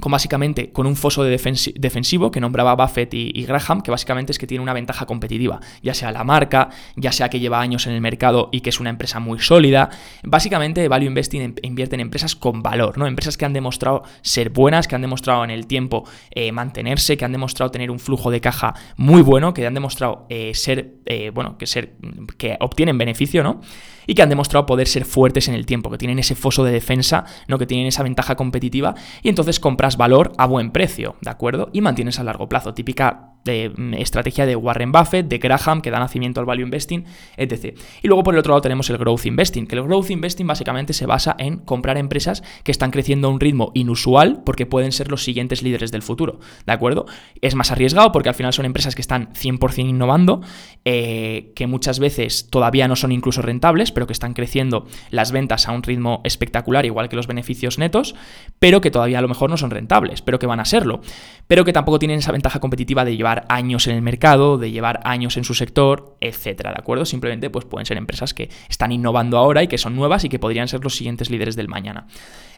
con 0.03 0.11
básicamente 0.11 0.73
con 0.73 0.89
un 0.89 0.97
foso 0.97 1.23
de 1.23 1.31
defensivo 1.31 2.33
que 2.33 2.41
nombraba 2.41 2.75
Buffett 2.75 3.15
y, 3.15 3.45
Graham, 3.45 3.83
que 3.83 3.93
básicamente 3.93 4.33
es 4.33 4.39
que 4.39 4.49
tiene 4.49 4.61
una 4.61 4.73
ventaja 4.73 5.07
competitiva, 5.07 5.61
ya 5.81 5.95
sea 5.95 6.11
la 6.11 6.25
marca, 6.25 6.71
ya 6.97 7.13
sea 7.13 7.29
que 7.29 7.39
lleva 7.39 7.61
años 7.61 7.87
en 7.87 7.93
el 7.93 8.01
mercado 8.01 8.49
y 8.51 8.63
que 8.63 8.71
es 8.71 8.81
una 8.81 8.91
empresa 8.91 9.21
muy 9.21 9.39
sólida. 9.39 9.91
Básicamente, 10.25 10.89
Value 10.89 11.07
Investing 11.07 11.55
invierte 11.63 11.95
en 11.95 12.01
empresas 12.01 12.35
con 12.35 12.65
valor, 12.65 12.99
¿no? 12.99 13.07
Empresas 13.07 13.37
que 13.37 13.45
han 13.45 13.53
demostrado 13.53 14.03
ser 14.23 14.51
buenas, 14.51 14.89
que 14.89 14.97
han 14.97 15.03
demostrado 15.03 15.45
en 15.45 15.51
el 15.51 15.69
tiempo 15.69 16.03
eh, 16.33 16.51
mantenerse, 16.51 17.17
que 17.17 17.25
han 17.25 17.31
demostrado 17.31 17.71
tener 17.71 17.89
un 17.89 18.01
flujo 18.01 18.33
de 18.33 18.41
caja 18.41 18.75
muy 18.97 19.23
bueno, 19.23 19.55
que 19.55 19.65
han 19.65 19.75
demostrado 19.75 20.27
eh, 20.31 20.51
ser, 20.55 20.95
bueno, 21.33 21.57
que 21.59 21.69
ser, 21.69 21.93
que 22.39 22.57
obtienen 22.59 22.99
beneficio, 22.99 23.45
¿no? 23.45 23.61
y 24.07 24.15
que 24.15 24.23
han 24.23 24.29
demostrado 24.29 24.67
poder 24.67 24.89
ser 24.89 25.05
fuertes 25.05 25.49
en 25.49 25.55
el 25.55 25.67
tiempo, 25.67 25.91
que 25.91 25.99
tienen 25.99 26.19
ese 26.19 26.35
foso 26.35 26.65
de 26.65 26.73
defensa, 26.73 27.25
¿no? 27.49 27.59
que 27.59 27.67
tienen 27.67 27.87
esa 27.87 28.03
ventaja 28.03 28.37
competitiva 28.37 28.95
y 29.23 29.29
entonces 29.29 29.61
compras 29.61 29.92
valor 29.97 30.33
a 30.39 30.47
buen 30.47 30.71
precio, 30.71 31.17
¿de 31.21 31.31
acuerdo? 31.31 31.71
Y 31.73 31.81
mantienes 31.81 32.19
a 32.19 32.25
largo 32.25 32.49
plazo, 32.49 32.75
típica 32.75 33.32
de 33.45 33.73
mm, 33.75 33.95
estrategia 33.95 34.47
de 34.47 34.57
Warren 34.57 34.93
Buffett, 34.93 35.27
de 35.27 35.39
Graham, 35.39 35.81
que 35.81 35.91
da 35.91 35.99
nacimiento 35.99 36.41
al 36.41 36.47
value 36.47 36.65
investing, 36.65 37.05
etc. 37.37 37.77
Y 38.03 38.09
luego 38.09 38.23
por 38.23 38.35
el 38.35 38.41
otro 38.41 38.51
lado 38.51 38.63
tenemos 38.63 38.89
el 38.91 38.99
growth 38.99 39.27
investing, 39.27 39.67
que 39.67 39.77
el 39.77 39.83
growth 39.83 40.11
investing 40.11 40.47
básicamente 40.47 40.93
se 40.93 41.07
basa 41.07 41.35
en 41.39 41.59
comprar 41.59 41.97
empresas 41.99 42.43
que 42.65 42.73
están 42.73 42.91
creciendo 42.91 43.29
a 43.29 43.31
un 43.31 43.41
ritmo 43.41 43.73
inusual 43.75 44.43
porque 44.45 44.67
pueden 44.67 44.93
ser 44.93 45.11
los 45.11 45.25
siguientes 45.25 45.63
líderes 45.63 45.91
del 45.91 46.03
futuro, 46.03 46.41
¿de 46.67 46.73
acuerdo? 46.73 47.07
Es 47.41 47.55
más 47.55 47.71
arriesgado 47.71 48.13
porque 48.13 48.29
al 48.29 48.35
final 48.35 48.53
son 48.53 48.65
empresas 48.65 48.95
que 48.95 49.03
están 49.03 49.33
100% 49.33 49.89
innovando, 49.89 50.43
eh, 50.85 51.53
que 51.55 51.67
muchas 51.67 51.99
veces 51.99 52.49
todavía 52.51 52.89
no 52.89 52.97
son 52.97 53.13
incluso 53.13 53.43
rentables, 53.43 53.93
pero 53.93 54.07
que 54.07 54.13
están 54.13 54.35
creciendo 54.35 54.87
las 55.11 55.33
ventas 55.33 55.69
a 55.69 55.73
un 55.73 55.83
ritmo 55.83 56.21
espectacular, 56.25 56.87
igual 56.87 57.09
que 57.09 57.17
los 57.17 57.27
beneficios 57.27 57.79
netos, 57.79 58.15
pero 58.59 58.81
que 58.81 58.91
todavía 58.91 59.19
a 59.19 59.23
lo 59.23 59.29
mejor 59.29 59.51
no 59.51 59.57
son 59.57 59.71
rentables, 59.71 60.23
pero 60.23 60.39
que 60.39 60.47
van 60.47 60.61
a 60.61 60.65
serlo, 60.65 61.01
pero 61.47 61.65
que 61.65 61.73
tampoco 61.73 61.99
tienen 61.99 62.19
esa 62.19 62.33
ventaja 62.33 62.61
competitiva 62.61 63.05
de 63.05 63.17
llevar 63.17 63.32
años 63.49 63.87
en 63.87 63.97
el 63.97 64.03
mercado, 64.03 64.59
de 64.59 64.71
llevar 64.71 65.01
años 65.05 65.37
en 65.37 65.45
su 65.45 65.55
sector, 65.55 66.17
etcétera, 66.21 66.71
¿de 66.71 66.79
acuerdo? 66.79 67.05
Simplemente 67.05 67.51
pues 67.51 67.65
pueden 67.65 67.87
ser 67.87 67.97
empresas 67.97 68.35
que 68.35 68.51
están 68.69 68.93
innovando 68.93 69.39
ahora 69.39 69.63
y 69.63 69.69
que 69.69 69.79
son 69.79 69.97
nuevas 69.97 70.25
y 70.25 70.29
que 70.29 70.39
podrían 70.39 70.69
ser 70.69 70.83
los 70.83 70.97
siguientes 70.97 71.31
líderes 71.31 71.57
del 71.57 71.69
mañana. 71.69 72.07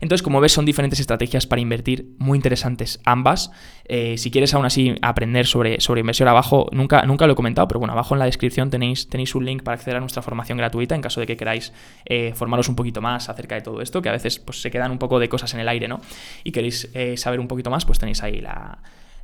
Entonces, 0.00 0.22
como 0.22 0.40
ves, 0.40 0.52
son 0.52 0.64
diferentes 0.64 1.00
estrategias 1.00 1.46
para 1.46 1.62
invertir, 1.62 2.14
muy 2.18 2.36
interesantes 2.36 3.00
ambas. 3.04 3.50
Eh, 3.86 4.18
si 4.18 4.30
quieres 4.30 4.52
aún 4.54 4.66
así 4.66 4.94
aprender 5.02 5.46
sobre, 5.46 5.80
sobre 5.80 6.00
inversión 6.00 6.28
abajo, 6.28 6.68
nunca, 6.72 7.02
nunca 7.02 7.26
lo 7.26 7.32
he 7.32 7.36
comentado, 7.36 7.68
pero 7.68 7.80
bueno, 7.80 7.92
abajo 7.92 8.14
en 8.14 8.18
la 8.18 8.26
descripción 8.26 8.70
tenéis, 8.70 9.08
tenéis 9.08 9.34
un 9.34 9.44
link 9.44 9.62
para 9.62 9.76
acceder 9.76 9.96
a 9.96 10.00
nuestra 10.00 10.22
formación 10.22 10.58
gratuita 10.58 10.94
en 10.94 11.00
caso 11.00 11.20
de 11.20 11.26
que 11.26 11.36
queráis 11.36 11.72
eh, 12.04 12.32
formaros 12.34 12.68
un 12.68 12.76
poquito 12.76 13.00
más 13.00 13.28
acerca 13.28 13.54
de 13.54 13.62
todo 13.62 13.80
esto, 13.80 14.02
que 14.02 14.08
a 14.08 14.12
veces 14.12 14.38
pues, 14.38 14.60
se 14.60 14.70
quedan 14.70 14.90
un 14.90 14.98
poco 14.98 15.18
de 15.18 15.28
cosas 15.28 15.54
en 15.54 15.60
el 15.60 15.68
aire, 15.68 15.88
¿no? 15.88 16.00
Y 16.42 16.52
queréis 16.52 16.90
eh, 16.94 17.16
saber 17.16 17.40
un 17.40 17.48
poquito 17.48 17.70
más, 17.70 17.84
pues 17.84 17.98
tenéis 17.98 18.22
ahí 18.22 18.40
la 18.40 18.78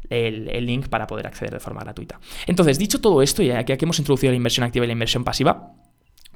el, 0.09 0.67
link 0.67 0.89
para 0.89 1.07
poder 1.07 1.27
acceder 1.27 1.53
de 1.53 1.61
forma 1.61 1.83
gratuita. 1.83 2.21
Entonces, 2.47 2.79
dicho 2.79 3.01
todo 3.01 3.23
esto, 3.23 3.43
y 3.43 3.51
aquí 3.51 3.77
hemos 3.81 3.99
introducido 3.99 4.33
la 4.33 4.37
inversión 4.37 4.65
activa 4.65 4.85
y 4.85 4.89
la 4.89 4.93
inversión 4.93 5.25
pasiva, 5.25 5.75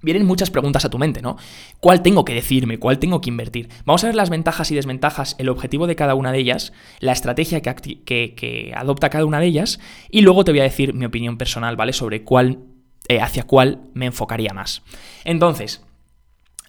vienen 0.04 0.26
muchas 0.26 0.50
preguntas 0.50 0.84
a 0.84 0.90
tu 0.90 0.98
mente, 0.98 1.22
¿no? 1.22 1.36
¿Cuál 1.80 2.02
tengo 2.02 2.24
que 2.24 2.34
decirme? 2.34 2.78
¿Cuál 2.78 2.98
tengo 2.98 3.20
que 3.20 3.30
invertir? 3.30 3.68
Vamos 3.84 4.04
a 4.04 4.08
ver 4.08 4.14
las 4.14 4.30
ventajas 4.30 4.70
y 4.70 4.74
desventajas, 4.74 5.34
el 5.38 5.48
objetivo 5.48 5.86
de 5.86 5.96
cada 5.96 6.14
una 6.14 6.30
de 6.30 6.38
ellas, 6.38 6.72
la 7.00 7.12
estrategia 7.12 7.60
que, 7.62 8.72
adopta 8.76 9.10
cada 9.10 9.24
una 9.24 9.40
de 9.40 9.46
ellas, 9.46 9.80
y 10.10 10.20
luego 10.20 10.44
te 10.44 10.52
voy 10.52 10.60
a 10.60 10.64
decir 10.64 10.94
mi 10.94 11.06
opinión 11.06 11.38
personal, 11.38 11.76
¿vale? 11.76 11.92
Sobre 11.92 12.22
cuál, 12.22 12.60
eh, 13.08 13.20
hacia 13.20 13.44
cuál 13.44 13.80
me 13.94 14.06
enfocaría 14.06 14.52
más. 14.52 14.82
Entonces, 15.24 15.83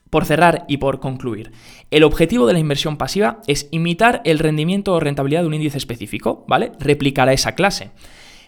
por 0.10 0.26
cerrar 0.26 0.66
y 0.68 0.78
por 0.78 1.00
concluir, 1.00 1.52
el 1.92 2.04
objetivo 2.04 2.48
de 2.48 2.54
la 2.54 2.60
inversión 2.60 2.98
pasiva 2.98 3.42
es 3.48 3.68
imitar 3.72 4.22
el 4.26 4.40
rendimiento 4.40 4.94
o 4.94 5.00
rentabilidad 5.00 5.42
de 5.42 5.48
un 5.48 5.54
índice 5.54 5.78
específico, 5.78 6.46
¿vale? 6.48 6.72
Replicar 6.80 7.28
a 7.30 7.34
esa 7.34 7.54
clase. 7.54 7.92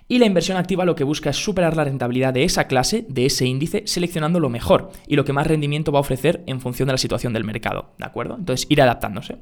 Y 0.10 0.20
la 0.20 0.26
inversión 0.26 0.58
activa 0.58 0.86
lo 0.86 0.96
que 0.96 1.04
busca 1.04 1.32
es 1.32 1.38
superar 1.38 1.76
la 1.76 1.84
rentabilidad 1.84 2.34
de 2.34 2.46
esa 2.46 2.68
clase, 2.68 3.06
de 3.10 3.26
ese 3.26 3.46
índice, 3.46 3.84
seleccionando 3.86 4.40
lo 4.40 4.50
mejor 4.50 4.92
y 5.06 5.18
lo 5.18 5.26
que 5.26 5.34
más 5.34 5.48
rendimiento 5.48 5.92
va 5.92 6.00
a 6.00 6.02
ofrecer 6.02 6.44
en 6.48 6.62
función 6.62 6.88
de 6.88 6.94
la 6.94 6.98
situación 6.98 7.34
del 7.34 7.44
mercado, 7.44 7.92
¿de 7.98 8.06
acuerdo? 8.06 8.36
Entonces, 8.36 8.68
ir 8.70 8.82
adaptándose. 8.82 9.38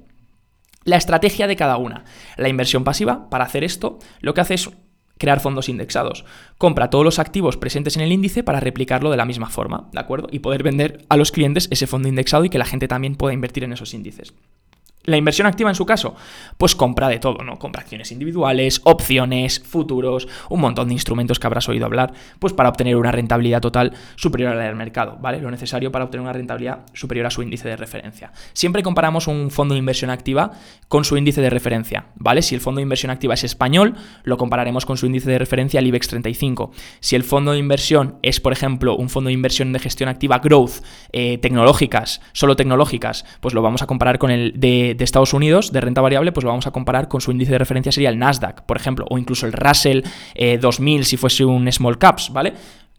La 0.84 0.97
estrategia 0.97 1.47
de 1.47 1.56
cada 1.56 1.78
una. 1.78 2.06
La 2.38 2.49
inversión 2.49 2.84
pasiva, 2.84 3.30
para 3.30 3.43
hacer 3.43 3.63
esto, 3.63 3.99
lo 4.21 4.34
que 4.34 4.41
hace 4.41 4.56
es 4.56 4.69
crear 5.17 5.39
fondos 5.39 5.69
indexados. 5.69 6.25
Compra 6.58 6.89
todos 6.89 7.06
los 7.06 7.19
activos 7.19 7.58
presentes 7.58 7.95
en 7.95 8.04
el 8.04 8.12
índice 8.12 8.43
para 8.43 8.60
replicarlo 8.60 9.12
de 9.12 9.17
la 9.17 9.25
misma 9.25 9.49
forma, 9.49 9.89
¿de 9.91 9.99
acuerdo? 9.99 10.28
Y 10.32 10.39
poder 10.39 10.63
vender 10.63 11.06
a 11.10 11.17
los 11.17 11.32
clientes 11.32 11.67
ese 11.71 11.88
fondo 11.88 12.08
indexado 12.08 12.45
y 12.45 12.49
que 12.49 12.58
la 12.58 12.65
gente 12.65 12.88
también 12.88 13.15
pueda 13.15 13.34
invertir 13.34 13.63
en 13.63 13.73
esos 13.73 13.93
índices. 13.93 14.34
La 15.06 15.18
inversión 15.18 15.48
activa 15.48 15.70
en 15.70 15.76
su 15.76 15.86
caso, 15.86 16.15
pues 16.58 16.76
compra 16.76 17.08
de 17.08 17.20
todo, 17.20 17.44
¿no? 17.44 17.58
Compra 17.58 17.82
acciones 17.82 18.12
individuales, 18.12 18.82
opciones, 18.84 19.60
futuros, 19.60 20.28
un 20.50 20.62
montón 20.62 20.88
de 20.88 20.94
instrumentos 20.94 21.39
que 21.39 21.48
habrás 21.48 21.70
oído 21.70 21.86
hablar, 21.86 22.13
pues 22.39 22.54
para 22.54 22.70
obtener 22.70 22.96
una 22.96 23.12
rentabilidad 23.12 23.62
total 23.62 23.94
superior 24.15 24.52
a 24.52 24.56
la 24.56 24.63
del 24.63 24.76
mercado, 24.76 25.18
¿vale? 25.22 25.39
Lo 25.39 25.52
necesario 25.52 25.91
para 25.91 26.06
obtener 26.06 26.24
una 26.24 26.34
rentabilidad 26.34 26.86
superior 26.94 27.28
a 27.28 27.30
su 27.30 27.44
índice 27.44 27.68
de 27.68 27.78
referencia. 27.78 28.32
Siempre 28.54 28.84
comparamos 28.84 29.28
un 29.28 29.52
fondo 29.52 29.74
de 29.76 29.80
inversión 29.80 30.10
activa 30.10 30.52
con 30.88 31.06
su 31.06 31.18
índice 31.18 31.41
de 31.41 31.50
referencia, 31.50 32.06
¿vale? 32.15 32.41
Si 32.41 32.56
el 32.56 32.62
fondo 32.62 32.80
de 32.80 32.84
inversión 32.84 33.12
activa 33.12 33.36
es 33.36 33.44
español, 33.44 33.96
lo 34.24 34.38
compararemos 34.38 34.86
con 34.86 34.98
su 34.98 35.06
índice 35.06 35.30
de 35.30 35.38
referencia, 35.38 35.80
el 35.80 35.88
IBEX 35.88 36.08
35. 36.08 36.72
Si 37.00 37.15
el 37.15 37.24
fondo 37.24 37.52
de 37.52 37.60
inversión 37.60 38.18
es, 38.22 38.39
por 38.39 38.54
ejemplo, 38.54 38.96
un 38.96 39.10
fondo 39.10 39.28
de 39.28 39.34
inversión 39.34 39.72
de 39.72 39.80
gestión 39.80 40.10
activa 40.10 40.39
growth, 40.39 40.84
eh, 41.12 41.38
tecnológicas, 41.38 42.22
solo 42.34 42.56
tecnológicas, 42.56 43.26
pues 43.39 43.54
lo 43.54 43.62
vamos 43.62 43.82
a 43.82 43.88
comparar 43.88 44.18
con 44.18 44.32
el 44.32 44.54
de 44.56 44.94
de 44.95 45.03
Estados 45.03 45.34
Unidos 45.34 45.71
de 45.71 45.81
renta 45.81 46.01
variable, 46.01 46.31
pues 46.31 46.43
lo 46.43 46.49
vamos 46.49 46.67
a 46.67 46.71
comparar 46.71 47.08
con 47.08 47.21
su 47.21 47.31
índice 47.31 47.51
de 47.51 47.58
referencia 47.58 47.91
sería 47.91 48.10
el 48.10 48.19
Nasdaq, 48.19 48.65
por 48.65 48.77
ejemplo, 48.77 49.05
o 49.10 49.17
incluso 49.17 49.45
el 49.45 49.53
Russell 49.53 50.01
2000 50.60 51.01
eh, 51.01 51.03
si 51.03 51.17
fuese 51.17 51.45
un 51.45 51.71
small 51.71 51.97
caps, 51.97 52.31
¿vale? 52.31 52.53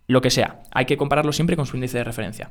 Lo 0.06 0.20
que 0.20 0.30
sea, 0.30 0.60
hay 0.72 0.84
que 0.84 0.96
compararlo 0.96 1.32
siempre 1.32 1.56
con 1.56 1.66
su 1.66 1.76
índice 1.76 1.98
de 1.98 2.04
referencia. 2.04 2.50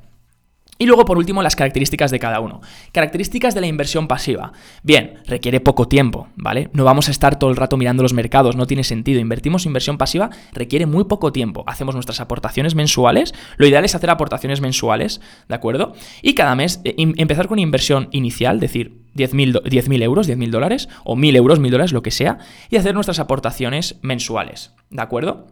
Y 0.78 0.88
luego, 0.88 1.06
por 1.06 1.18
último, 1.18 1.42
las 1.42 1.56
características 1.56 2.12
de 2.12 2.20
cada 2.20 2.42
uno. 2.42 2.60
Características 2.92 3.56
de 3.56 3.62
la 3.62 3.68
inversión 3.68 4.08
pasiva. 4.10 4.52
Bien, 4.84 5.20
requiere 5.26 5.62
poco 5.62 5.88
tiempo, 5.88 6.28
¿vale? 6.36 6.70
No 6.74 6.84
vamos 6.84 7.08
a 7.08 7.12
estar 7.12 7.40
todo 7.40 7.50
el 7.50 7.56
rato 7.56 7.78
mirando 7.78 8.04
los 8.04 8.14
mercados, 8.14 8.58
no 8.58 8.68
tiene 8.68 8.84
sentido. 8.84 9.22
Invertimos 9.22 9.66
inversión 9.66 9.98
pasiva, 9.98 10.32
requiere 10.52 10.86
muy 10.86 11.06
poco 11.06 11.32
tiempo. 11.32 11.64
Hacemos 11.66 11.96
nuestras 11.96 12.20
aportaciones 12.20 12.76
mensuales. 12.76 13.34
Lo 13.56 13.66
ideal 13.68 13.86
es 13.86 13.96
hacer 13.96 14.10
aportaciones 14.10 14.60
mensuales, 14.60 15.22
¿de 15.48 15.56
acuerdo? 15.56 15.94
Y 16.22 16.34
cada 16.34 16.56
mes 16.56 16.82
eh, 16.84 16.96
empezar 16.98 17.48
con 17.48 17.60
inversión 17.60 18.10
inicial, 18.12 18.60
decir, 18.60 19.06
10.000 19.16 20.04
euros, 20.04 20.28
10.000 20.28 20.50
dólares, 20.50 20.90
o 21.06 21.16
1.000 21.16 21.38
euros, 21.38 21.62
1.000 21.62 21.70
dólares, 21.70 21.94
lo 21.94 22.04
que 22.04 22.12
sea, 22.12 22.40
y 22.70 22.76
hacer 22.76 22.94
nuestras 22.94 23.20
aportaciones 23.20 23.98
mensuales, 24.02 24.74
¿de 24.90 25.02
acuerdo? 25.02 25.48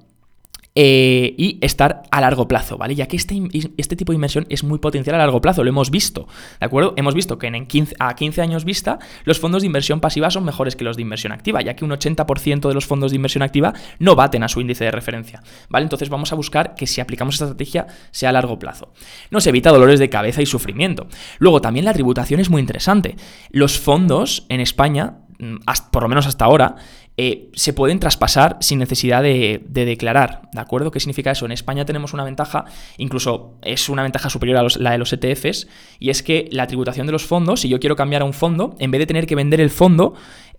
Eh, 0.76 1.36
y 1.38 1.60
estar 1.62 2.02
a 2.10 2.20
largo 2.20 2.48
plazo, 2.48 2.80
¿vale? 2.80 2.96
Ya 2.96 3.08
que 3.08 3.16
este, 3.16 3.40
este, 3.78 3.96
tipo 3.96 4.12
de 4.12 4.16
inversión 4.16 4.48
es 4.50 4.64
muy 4.64 4.80
potencial 4.80 5.14
a 5.14 5.20
largo 5.20 5.40
plazo, 5.40 5.64
lo 5.64 5.70
hemos 5.70 5.92
visto, 5.92 6.28
¿de 6.60 6.66
acuerdo? 6.66 6.96
Hemos 6.98 7.14
visto 7.14 7.38
que 7.38 7.46
en 7.46 7.68
15, 7.68 7.96
a 8.00 8.16
15 8.16 8.42
años 8.42 8.66
vista 8.66 8.98
los 9.24 9.40
fondos 9.40 9.62
de 9.62 9.68
inversión 9.68 10.00
pasiva 10.00 10.32
son 10.32 10.46
mejores 10.46 10.76
que 10.76 10.84
los 10.84 10.96
de 10.96 11.04
inversión 11.04 11.32
activa, 11.32 11.62
ya 11.62 11.76
que 11.76 11.86
un 11.86 11.92
80% 11.92 12.68
de 12.68 12.74
los 12.74 12.88
fondos 12.88 13.12
de 13.12 13.18
inversión 13.18 13.44
activa 13.44 13.74
no 14.00 14.16
baten 14.16 14.42
a 14.42 14.48
su 14.48 14.62
índice 14.62 14.84
de 14.86 14.90
referencia, 14.90 15.44
¿vale? 15.70 15.84
Entonces 15.84 16.10
vamos 16.10 16.32
a 16.32 16.36
buscar 16.36 16.74
que 16.74 16.88
si 16.88 17.02
aplicamos 17.02 17.36
esta 17.36 17.46
estrategia 17.46 17.86
sea 18.10 18.30
a 18.30 18.32
largo 18.32 18.58
plazo. 18.58 18.94
Nos 19.30 19.46
evita 19.46 19.70
dolores 19.70 20.00
de 20.00 20.10
cabeza 20.10 20.42
y 20.42 20.48
sufrimiento. 20.48 21.06
Luego 21.38 21.62
también 21.62 21.86
la 21.86 21.94
tributación 21.94 22.40
es 22.40 22.50
muy 22.50 22.62
interesante. 22.62 23.16
Los 23.52 23.78
fondos 23.78 24.48
en 24.50 24.60
España, 24.60 25.18
mm, 25.38 25.58
por 25.92 26.02
lo 26.02 26.10
menos 26.10 26.26
hasta 26.26 26.46
ahora, 26.46 26.78
eh, 27.16 27.52
se 27.54 27.74
pueden 27.74 28.00
traspasar 28.00 28.58
sin 28.60 28.80
necesidad 28.80 29.22
de, 29.22 29.62
declarar, 29.68 30.50
¿de 30.52 30.60
acuerdo? 30.60 30.90
¿Qué 30.90 31.00
significa 31.00 31.32
eso? 31.32 31.46
En 31.46 31.52
España 31.52 31.86
tenemos 31.86 32.14
una 32.14 32.24
ventaja, 32.24 32.66
incluso 32.98 33.54
es 33.62 33.88
una 33.90 34.02
ventaja 34.02 34.32
superior 34.32 34.58
a 34.58 34.80
la 34.80 34.92
de 34.92 34.98
los 34.98 35.14
ETFs, 35.14 35.68
y 36.00 36.10
es 36.10 36.24
que 36.24 36.48
la 36.52 36.66
tributación 36.66 37.06
de 37.06 37.12
los 37.12 37.26
fondos, 37.26 37.62
si 37.62 37.70
yo 37.70 37.80
quiero 37.80 37.96
cambiar 37.96 38.24
a 38.24 38.26
un 38.26 38.34
fondo, 38.34 38.76
en 38.80 38.90
vez 38.90 39.00
de 39.00 39.06
tener 39.06 39.28
que 39.28 39.36
vender 39.36 39.62
el 39.62 39.70
fondo 39.70 40.16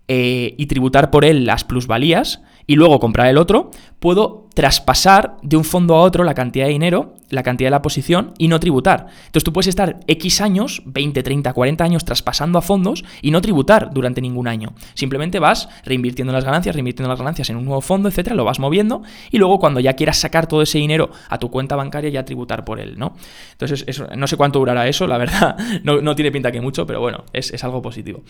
eh, 0.07 0.55
y 0.57 0.67
tributar 0.67 1.11
por 1.11 1.25
él 1.25 1.45
las 1.45 1.65
plusvalías, 1.65 2.41
y 2.67 2.75
luego 2.75 2.99
comprar 2.99 3.27
el 3.27 3.37
otro, 3.37 3.71
puedo 3.99 4.44
traspasar 4.55 5.37
de 5.41 5.57
un 5.57 5.63
fondo 5.63 5.95
a 5.95 6.01
otro 6.01 6.23
la 6.23 6.33
cantidad 6.33 6.65
de 6.65 6.71
dinero, 6.71 7.15
la 7.29 7.43
cantidad 7.43 7.67
de 7.67 7.71
la 7.71 7.81
posición 7.81 8.33
y 8.37 8.47
no 8.47 8.59
tributar. 8.59 9.07
Entonces 9.25 9.43
tú 9.43 9.51
puedes 9.51 9.67
estar 9.67 9.99
X 10.07 10.41
años, 10.41 10.81
20, 10.85 11.23
30, 11.23 11.53
40 11.53 11.83
años 11.83 12.05
traspasando 12.05 12.57
a 12.57 12.61
fondos 12.61 13.03
y 13.21 13.31
no 13.31 13.41
tributar 13.41 13.91
durante 13.93 14.21
ningún 14.21 14.47
año. 14.47 14.73
Simplemente 14.93 15.39
vas 15.39 15.67
reinvirtiendo 15.83 16.31
las 16.31 16.45
ganancias, 16.45 16.75
reinvirtiendo 16.75 17.09
las 17.09 17.19
ganancias 17.19 17.49
en 17.49 17.57
un 17.57 17.65
nuevo 17.65 17.81
fondo, 17.81 18.07
etcétera, 18.07 18.35
lo 18.35 18.45
vas 18.45 18.59
moviendo 18.59 19.03
y 19.31 19.37
luego 19.37 19.59
cuando 19.59 19.79
ya 19.79 19.93
quieras 19.93 20.17
sacar 20.17 20.47
todo 20.47 20.61
ese 20.61 20.77
dinero 20.77 21.11
a 21.29 21.37
tu 21.37 21.51
cuenta 21.51 21.75
bancaria 21.75 22.09
ya 22.09 22.23
tributar 22.23 22.63
por 22.63 22.79
él, 22.79 22.97
¿no? 22.97 23.15
Entonces 23.51 23.83
eso, 23.87 24.07
no 24.15 24.27
sé 24.27 24.37
cuánto 24.37 24.59
durará 24.59 24.87
eso, 24.87 25.05
la 25.05 25.17
verdad, 25.17 25.57
no, 25.83 26.15
tiene 26.15 26.31
pinta 26.31 26.51
que 26.51 26.61
mucho, 26.61 26.85
pero 26.85 27.01
bueno, 27.01 27.25
es, 27.33 27.63
algo 27.63 27.81
positivo. 27.81 28.23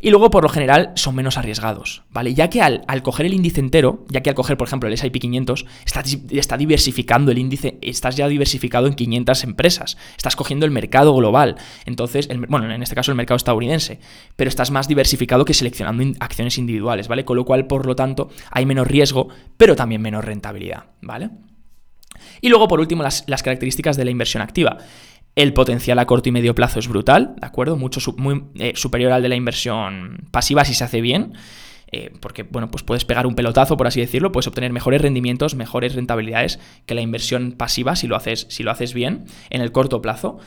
Y 0.00 0.10
luego 0.10 0.30
por 0.30 0.44
lo 0.44 0.48
general 0.48 0.92
son 0.94 1.14
menos 1.14 1.36
arriesgados, 1.36 2.02
¿vale? 2.10 2.34
Ya 2.34 2.48
que 2.48 2.62
al, 2.62 2.84
al 2.86 3.02
coger 3.02 3.26
el 3.26 3.34
índice 3.34 3.56
ya 4.08 4.20
que 4.20 4.30
al 4.30 4.34
coger, 4.34 4.56
por 4.56 4.68
ejemplo, 4.68 4.86
el 4.88 4.94
S&P 4.94 5.18
500, 5.18 5.65
estás, 5.84 6.18
está 6.30 6.56
diversificando 6.56 7.32
el 7.32 7.38
índice, 7.38 7.78
estás 7.80 8.16
ya 8.16 8.28
diversificado 8.28 8.86
en 8.86 8.94
500 8.94 9.44
empresas, 9.44 9.96
estás 10.16 10.36
cogiendo 10.36 10.66
el 10.66 10.72
mercado 10.72 11.14
global, 11.14 11.56
entonces, 11.84 12.28
bueno, 12.48 12.70
en 12.72 12.82
este 12.82 12.94
caso 12.94 13.10
el 13.10 13.16
mercado 13.16 13.36
estadounidense, 13.36 14.00
pero 14.36 14.48
estás 14.48 14.70
más 14.70 14.88
diversificado 14.88 15.44
que 15.44 15.54
seleccionando 15.54 16.04
acciones 16.20 16.58
individuales, 16.58 17.08
¿vale? 17.08 17.24
Con 17.24 17.36
lo 17.36 17.44
cual, 17.44 17.66
por 17.66 17.86
lo 17.86 17.96
tanto, 17.96 18.30
hay 18.50 18.66
menos 18.66 18.86
riesgo, 18.86 19.28
pero 19.56 19.76
también 19.76 20.02
menos 20.02 20.24
rentabilidad, 20.24 20.84
¿vale? 21.00 21.30
Y 22.40 22.48
luego, 22.48 22.68
por 22.68 22.80
último, 22.80 23.02
las, 23.02 23.24
características 23.42 23.96
de 23.96 24.04
la 24.04 24.10
inversión 24.10 24.42
activa. 24.42 24.78
El 25.34 25.52
potencial 25.52 25.98
a 25.98 26.06
corto 26.06 26.28
y 26.28 26.32
medio 26.32 26.54
plazo 26.54 26.78
es 26.78 26.88
brutal, 26.88 27.34
¿de 27.38 27.46
acuerdo? 27.46 27.76
Mucho 27.76 28.00
muy, 28.16 28.44
eh, 28.54 28.72
superior 28.74 29.12
al 29.12 29.22
de 29.22 29.28
la 29.28 29.36
inversión 29.36 30.28
pasiva 30.30 30.64
si 30.64 30.72
se 30.72 30.84
hace 30.84 31.00
bien. 31.00 31.34
Eh, 31.92 32.12
porque, 32.20 32.42
bueno, 32.42 32.70
pues 32.70 32.82
puedes 32.82 33.04
pegar 33.04 33.26
un 33.26 33.34
pelotazo, 33.34 33.76
por 33.76 33.86
así 33.86 34.00
decirlo, 34.00 34.32
puedes 34.32 34.48
obtener 34.48 34.72
mejores 34.72 35.00
rendimientos, 35.00 35.54
mejores 35.54 35.94
rentabilidades 35.94 36.58
que 36.84 36.94
la 36.94 37.00
inversión 37.00 37.52
pasiva 37.52 37.94
si 37.94 38.06
lo 38.06 38.16
haces, 38.16 38.46
si 38.50 38.62
lo 38.62 38.70
haces 38.70 38.92
bien 38.92 39.24
en 39.50 39.60
el 39.60 39.72
corto 39.72 40.02
plazo. 40.02 40.38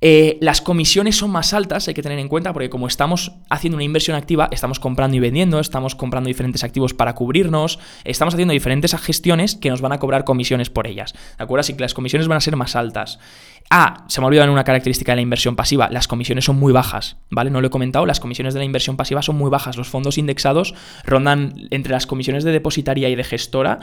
Eh, 0.00 0.38
las 0.40 0.60
comisiones 0.60 1.16
son 1.16 1.30
más 1.30 1.52
altas, 1.52 1.88
hay 1.88 1.94
que 1.94 2.02
tener 2.02 2.20
en 2.20 2.28
cuenta, 2.28 2.52
porque 2.52 2.70
como 2.70 2.86
estamos 2.86 3.32
haciendo 3.50 3.76
una 3.76 3.84
inversión 3.84 4.16
activa, 4.16 4.48
estamos 4.52 4.78
comprando 4.78 5.16
y 5.16 5.20
vendiendo, 5.20 5.58
estamos 5.58 5.96
comprando 5.96 6.28
diferentes 6.28 6.62
activos 6.62 6.94
para 6.94 7.16
cubrirnos, 7.16 7.80
estamos 8.04 8.34
haciendo 8.34 8.52
diferentes 8.52 8.94
gestiones 8.94 9.56
que 9.56 9.70
nos 9.70 9.80
van 9.80 9.92
a 9.92 9.98
cobrar 9.98 10.22
comisiones 10.22 10.70
por 10.70 10.86
ellas. 10.86 11.14
¿De 11.36 11.42
acuerdo? 11.42 11.60
Así 11.60 11.74
que 11.74 11.80
las 11.80 11.94
comisiones 11.94 12.28
van 12.28 12.36
a 12.36 12.40
ser 12.40 12.54
más 12.54 12.76
altas. 12.76 13.18
Ah, 13.70 14.04
se 14.08 14.20
me 14.20 14.24
ha 14.24 14.28
olvidado 14.28 14.50
una 14.50 14.64
característica 14.64 15.12
de 15.12 15.16
la 15.16 15.22
inversión 15.22 15.54
pasiva. 15.54 15.90
Las 15.90 16.08
comisiones 16.08 16.46
son 16.46 16.56
muy 16.58 16.72
bajas, 16.72 17.18
¿vale? 17.30 17.50
No 17.50 17.60
lo 17.60 17.66
he 17.66 17.70
comentado, 17.70 18.06
las 18.06 18.18
comisiones 18.18 18.54
de 18.54 18.60
la 18.60 18.64
inversión 18.64 18.96
pasiva 18.96 19.20
son 19.20 19.36
muy 19.36 19.50
bajas. 19.50 19.76
Los 19.76 19.88
fondos 19.88 20.16
indexados 20.16 20.74
rondan 21.04 21.54
entre 21.70 21.92
las 21.92 22.06
comisiones 22.06 22.44
de 22.44 22.52
depositaria 22.52 23.10
y 23.10 23.14
de 23.14 23.24
gestora, 23.24 23.80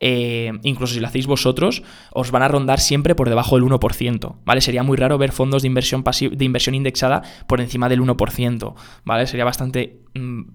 eh, 0.00 0.52
incluso 0.64 0.94
si 0.94 1.00
lo 1.00 1.06
hacéis 1.06 1.28
vosotros, 1.28 1.84
os 2.12 2.32
van 2.32 2.42
a 2.42 2.48
rondar 2.48 2.80
siempre 2.80 3.14
por 3.14 3.28
debajo 3.28 3.54
del 3.54 3.64
1%, 3.64 4.36
¿vale? 4.44 4.60
Sería 4.60 4.82
muy 4.82 4.96
raro 4.96 5.18
ver 5.18 5.30
fondos 5.30 5.62
de 5.62 5.68
inversión, 5.68 6.02
de 6.02 6.44
inversión 6.44 6.74
indexada 6.74 7.22
por 7.46 7.60
encima 7.60 7.88
del 7.88 8.00
1%, 8.02 8.74
¿vale? 9.04 9.26
Sería 9.28 9.44
bastante 9.44 10.00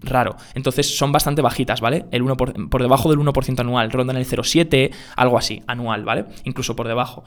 raro. 0.01 0.35
Entonces 0.53 0.97
son 0.97 1.11
bastante 1.11 1.41
bajitas, 1.41 1.81
¿vale? 1.81 2.05
El 2.11 2.21
1 2.21 2.37
por, 2.37 2.69
por 2.69 2.81
debajo 2.81 3.09
del 3.09 3.19
1% 3.19 3.59
anual, 3.59 3.91
rondan 3.91 4.17
el 4.17 4.25
0,7, 4.25 4.91
algo 5.15 5.37
así, 5.37 5.61
anual, 5.67 6.05
¿vale? 6.05 6.25
Incluso 6.43 6.75
por 6.75 6.87
debajo. 6.87 7.23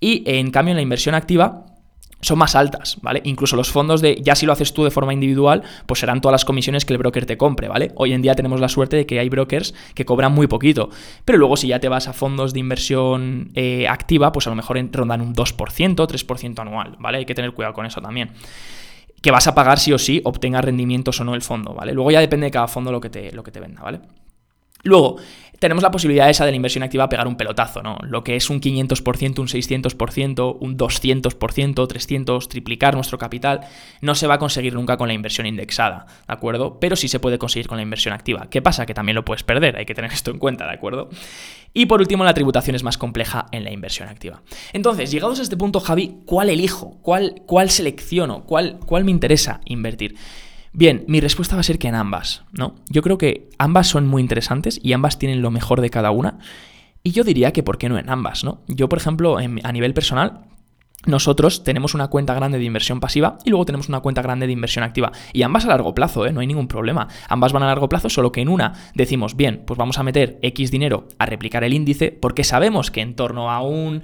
Y 0.00 0.22
en 0.26 0.50
cambio 0.50 0.72
en 0.72 0.76
la 0.76 0.82
inversión 0.82 1.14
activa 1.14 1.64
son 2.20 2.38
más 2.38 2.56
altas, 2.56 2.98
¿vale? 3.02 3.20
Incluso 3.24 3.56
los 3.56 3.70
fondos 3.70 4.00
de, 4.00 4.20
ya 4.22 4.34
si 4.34 4.46
lo 4.46 4.52
haces 4.52 4.72
tú 4.72 4.84
de 4.84 4.90
forma 4.90 5.12
individual, 5.12 5.62
pues 5.86 6.00
serán 6.00 6.20
todas 6.20 6.32
las 6.32 6.44
comisiones 6.44 6.84
que 6.84 6.94
el 6.94 6.98
broker 6.98 7.26
te 7.26 7.36
compre, 7.36 7.68
¿vale? 7.68 7.92
Hoy 7.94 8.12
en 8.12 8.22
día 8.22 8.34
tenemos 8.34 8.58
la 8.58 8.68
suerte 8.68 8.96
de 8.96 9.06
que 9.06 9.20
hay 9.20 9.28
brokers 9.28 9.74
que 9.94 10.04
cobran 10.04 10.32
muy 10.32 10.46
poquito, 10.46 10.90
pero 11.24 11.38
luego 11.38 11.56
si 11.56 11.68
ya 11.68 11.78
te 11.78 11.88
vas 11.88 12.08
a 12.08 12.12
fondos 12.12 12.52
de 12.52 12.60
inversión 12.60 13.50
eh, 13.54 13.86
activa, 13.86 14.32
pues 14.32 14.46
a 14.46 14.50
lo 14.50 14.56
mejor 14.56 14.78
rondan 14.92 15.20
un 15.20 15.34
2%, 15.34 15.94
3% 15.94 16.58
anual, 16.58 16.96
¿vale? 16.98 17.18
Hay 17.18 17.26
que 17.26 17.34
tener 17.34 17.52
cuidado 17.52 17.74
con 17.74 17.86
eso 17.86 18.00
también 18.00 18.32
que 19.26 19.32
vas 19.32 19.48
a 19.48 19.56
pagar 19.56 19.80
sí 19.80 19.92
o 19.92 19.98
sí, 19.98 20.20
obtenga 20.22 20.60
rendimientos 20.60 21.20
o 21.20 21.24
no 21.24 21.34
el 21.34 21.42
fondo, 21.42 21.74
¿vale? 21.74 21.92
Luego 21.92 22.12
ya 22.12 22.20
depende 22.20 22.44
de 22.44 22.52
cada 22.52 22.68
fondo 22.68 22.92
lo 22.92 23.00
que 23.00 23.10
te, 23.10 23.32
lo 23.32 23.42
que 23.42 23.50
te 23.50 23.58
venda, 23.58 23.82
¿vale? 23.82 23.98
Luego, 24.84 25.16
tenemos 25.58 25.82
la 25.82 25.90
posibilidad 25.90 26.28
esa 26.28 26.44
de 26.44 26.52
la 26.52 26.56
inversión 26.56 26.82
activa 26.84 27.08
pegar 27.08 27.26
un 27.26 27.36
pelotazo, 27.36 27.82
¿no? 27.82 27.98
Lo 28.02 28.24
que 28.24 28.36
es 28.36 28.50
un 28.50 28.60
500%, 28.60 29.38
un 29.38 29.48
600%, 29.48 30.56
un 30.60 30.76
200%, 30.76 31.88
300, 31.88 32.48
triplicar 32.48 32.94
nuestro 32.94 33.18
capital, 33.18 33.60
no 34.00 34.14
se 34.14 34.26
va 34.26 34.34
a 34.34 34.38
conseguir 34.38 34.74
nunca 34.74 34.96
con 34.96 35.08
la 35.08 35.14
inversión 35.14 35.46
indexada, 35.46 36.06
¿de 36.26 36.34
acuerdo? 36.34 36.78
Pero 36.80 36.96
sí 36.96 37.08
se 37.08 37.20
puede 37.20 37.38
conseguir 37.38 37.68
con 37.68 37.76
la 37.76 37.82
inversión 37.82 38.14
activa. 38.14 38.48
¿Qué 38.50 38.62
pasa? 38.62 38.86
Que 38.86 38.94
también 38.94 39.14
lo 39.14 39.24
puedes 39.24 39.42
perder, 39.42 39.76
hay 39.76 39.86
que 39.86 39.94
tener 39.94 40.12
esto 40.12 40.30
en 40.30 40.38
cuenta, 40.38 40.66
¿de 40.66 40.74
acuerdo? 40.74 41.08
Y 41.72 41.86
por 41.86 42.00
último, 42.00 42.24
la 42.24 42.32
tributación 42.32 42.74
es 42.74 42.82
más 42.82 42.96
compleja 42.96 43.46
en 43.52 43.64
la 43.64 43.70
inversión 43.70 44.08
activa. 44.08 44.42
Entonces, 44.72 45.10
llegados 45.10 45.40
a 45.40 45.42
este 45.42 45.58
punto, 45.58 45.80
Javi, 45.80 46.20
¿cuál 46.24 46.48
elijo? 46.48 46.98
¿Cuál, 47.02 47.42
cuál 47.46 47.70
selecciono? 47.70 48.44
¿Cuál, 48.44 48.78
¿Cuál 48.86 49.04
me 49.04 49.10
interesa 49.10 49.60
invertir? 49.66 50.16
Bien, 50.76 51.06
mi 51.08 51.20
respuesta 51.20 51.56
va 51.56 51.60
a 51.60 51.62
ser 51.62 51.78
que 51.78 51.88
en 51.88 51.94
ambas, 51.94 52.44
¿no? 52.52 52.74
Yo 52.90 53.00
creo 53.00 53.16
que 53.16 53.48
ambas 53.56 53.86
son 53.86 54.06
muy 54.06 54.20
interesantes 54.20 54.78
y 54.82 54.92
ambas 54.92 55.18
tienen 55.18 55.40
lo 55.40 55.50
mejor 55.50 55.80
de 55.80 55.88
cada 55.88 56.10
una. 56.10 56.38
Y 57.02 57.12
yo 57.12 57.24
diría 57.24 57.54
que 57.54 57.62
por 57.62 57.78
qué 57.78 57.88
no 57.88 57.96
en 57.96 58.10
ambas, 58.10 58.44
¿no? 58.44 58.60
Yo, 58.68 58.86
por 58.86 58.98
ejemplo, 58.98 59.38
a 59.38 59.72
nivel 59.72 59.94
personal, 59.94 60.42
nosotros 61.06 61.64
tenemos 61.64 61.94
una 61.94 62.08
cuenta 62.08 62.34
grande 62.34 62.58
de 62.58 62.64
inversión 62.64 63.00
pasiva 63.00 63.38
y 63.42 63.48
luego 63.48 63.64
tenemos 63.64 63.88
una 63.88 64.00
cuenta 64.00 64.20
grande 64.20 64.46
de 64.46 64.52
inversión 64.52 64.84
activa. 64.84 65.12
Y 65.32 65.44
ambas 65.44 65.64
a 65.64 65.68
largo 65.68 65.94
plazo, 65.94 66.26
¿eh? 66.26 66.32
no 66.34 66.40
hay 66.40 66.46
ningún 66.46 66.68
problema. 66.68 67.08
Ambas 67.26 67.54
van 67.54 67.62
a 67.62 67.66
largo 67.66 67.88
plazo, 67.88 68.10
solo 68.10 68.30
que 68.30 68.42
en 68.42 68.50
una 68.50 68.74
decimos, 68.94 69.34
bien, 69.34 69.62
pues 69.66 69.78
vamos 69.78 69.98
a 69.98 70.02
meter 70.02 70.38
X 70.42 70.70
dinero 70.70 71.08
a 71.18 71.24
replicar 71.24 71.64
el 71.64 71.72
índice 71.72 72.12
porque 72.12 72.44
sabemos 72.44 72.90
que 72.90 73.00
en 73.00 73.16
torno 73.16 73.50
a 73.50 73.62
un 73.62 74.02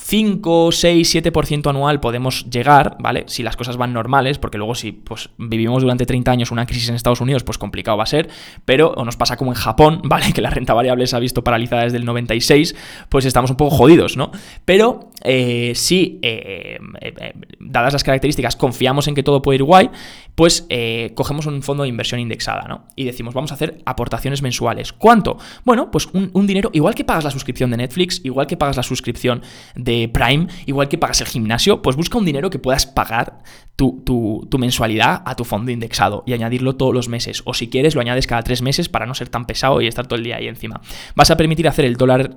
5, 0.00 0.72
6, 0.72 1.16
7% 1.16 1.68
anual 1.68 2.00
podemos 2.00 2.48
llegar, 2.48 2.96
¿vale? 3.00 3.24
Si 3.26 3.42
las 3.42 3.56
cosas 3.56 3.76
van 3.76 3.92
normales, 3.92 4.38
porque 4.38 4.56
luego 4.56 4.74
si 4.74 4.92
pues, 4.92 5.30
vivimos 5.36 5.82
durante 5.82 6.06
30 6.06 6.30
años 6.30 6.50
una 6.50 6.66
crisis 6.66 6.88
en 6.88 6.94
Estados 6.94 7.20
Unidos, 7.20 7.42
pues 7.42 7.58
complicado 7.58 7.98
va 7.98 8.04
a 8.04 8.06
ser, 8.06 8.28
pero 8.64 8.92
o 8.96 9.04
nos 9.04 9.16
pasa 9.16 9.36
como 9.36 9.50
en 9.50 9.56
Japón, 9.56 10.00
¿vale? 10.04 10.32
Que 10.32 10.40
la 10.40 10.50
renta 10.50 10.72
variable 10.72 11.06
se 11.06 11.16
ha 11.16 11.18
visto 11.18 11.44
paralizada 11.44 11.82
desde 11.82 11.98
el 11.98 12.04
96, 12.04 12.74
pues 13.08 13.24
estamos 13.24 13.50
un 13.50 13.56
poco 13.56 13.74
jodidos, 13.74 14.16
¿no? 14.16 14.30
Pero 14.64 15.10
eh, 15.24 15.72
si, 15.74 16.20
eh, 16.22 16.78
eh, 17.00 17.32
dadas 17.58 17.92
las 17.92 18.04
características, 18.04 18.56
confiamos 18.56 19.08
en 19.08 19.14
que 19.14 19.22
todo 19.22 19.42
puede 19.42 19.56
ir 19.56 19.64
guay, 19.64 19.90
pues 20.38 20.68
cogemos 21.16 21.46
un 21.46 21.64
fondo 21.64 21.82
de 21.82 21.88
inversión 21.88 22.20
indexada, 22.20 22.62
¿no? 22.68 22.84
Y 22.94 23.02
decimos, 23.02 23.34
vamos 23.34 23.50
a 23.50 23.54
hacer 23.54 23.82
aportaciones 23.84 24.40
mensuales. 24.40 24.92
¿Cuánto? 24.92 25.36
Bueno, 25.64 25.90
pues 25.90 26.06
un, 26.12 26.30
un 26.32 26.46
dinero, 26.46 26.70
igual 26.72 26.94
que 26.94 27.02
pagas 27.02 27.24
la 27.24 27.32
suscripción 27.32 27.72
de 27.72 27.78
Netflix, 27.78 28.20
igual 28.22 28.46
que 28.46 28.56
pagas 28.56 28.76
la 28.76 28.84
suscripción 28.84 29.42
de 29.74 30.08
Prime, 30.08 30.46
igual 30.66 30.88
que 30.88 30.96
pagas 30.96 31.20
el 31.22 31.26
gimnasio, 31.26 31.82
pues 31.82 31.96
busca 31.96 32.18
un 32.18 32.24
dinero 32.24 32.50
que 32.50 32.60
puedas 32.60 32.86
pagar 32.86 33.40
tu, 33.78 34.58
mensualidad 34.58 35.22
a 35.24 35.36
tu 35.36 35.44
fondo 35.44 35.70
indexado 35.70 36.24
y 36.26 36.32
añadirlo 36.32 36.74
todos 36.74 36.92
los 36.92 37.08
meses. 37.08 37.42
O 37.44 37.54
si 37.54 37.68
quieres, 37.68 37.94
lo 37.94 38.00
añades 38.00 38.26
cada 38.26 38.42
tres 38.42 38.60
meses 38.60 38.88
para 38.88 39.06
no 39.06 39.14
ser 39.14 39.28
tan 39.28 39.46
pesado 39.46 39.80
y 39.80 39.86
estar 39.86 40.06
todo 40.08 40.18
el 40.18 40.24
día 40.24 40.36
ahí 40.36 40.48
encima. 40.48 40.80
Vas 41.14 41.30
a 41.30 41.36
permitir 41.36 41.68
hacer 41.68 41.84
el 41.84 41.96
dólar 41.96 42.34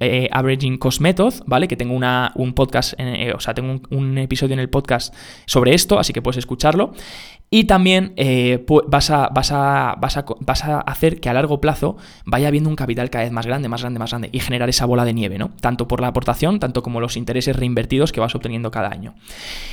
eh, 0.00 0.28
averaging 0.30 0.78
cost 0.78 1.00
method, 1.00 1.34
¿vale? 1.46 1.66
Que 1.66 1.76
tengo 1.76 1.94
una, 1.94 2.30
un 2.36 2.54
podcast, 2.54 2.94
eh, 2.98 3.32
o 3.34 3.40
sea, 3.40 3.52
tengo 3.52 3.80
un 3.90 4.18
episodio 4.18 4.54
en 4.54 4.60
el 4.60 4.70
podcast 4.70 5.12
sobre 5.44 5.74
esto, 5.74 5.98
así 5.98 6.12
que 6.12 6.22
puedes 6.22 6.38
escucharlo. 6.38 6.92
Y 7.52 7.64
también 7.64 8.12
eh, 8.14 8.64
vas, 8.86 9.10
a, 9.10 9.28
vas, 9.28 9.50
a, 9.50 9.96
vas, 10.00 10.16
a, 10.16 10.24
vas, 10.38 10.64
a, 10.64 10.80
hacer 10.82 11.18
que 11.18 11.28
a 11.28 11.32
largo 11.32 11.60
plazo 11.60 11.96
vaya 12.24 12.46
habiendo 12.46 12.70
un 12.70 12.76
capital 12.76 13.10
cada 13.10 13.24
vez 13.24 13.32
más 13.32 13.44
grande, 13.44 13.68
más 13.68 13.80
grande, 13.80 13.98
más 13.98 14.10
grande 14.10 14.28
y 14.30 14.38
generar 14.38 14.68
esa 14.68 14.86
bola 14.86 15.04
de 15.04 15.12
nieve, 15.12 15.36
¿no? 15.36 15.50
Tanto 15.60 15.88
por 15.88 16.00
la 16.00 16.06
aportación, 16.06 16.60
tanto 16.60 16.84
como 16.84 17.00
los 17.00 17.16
intereses 17.16 17.56
reinvertidos 17.56 18.12
que 18.12 18.20
vas 18.20 18.36
obteniendo 18.36 18.70
cada 18.70 18.90
año. 18.90 19.16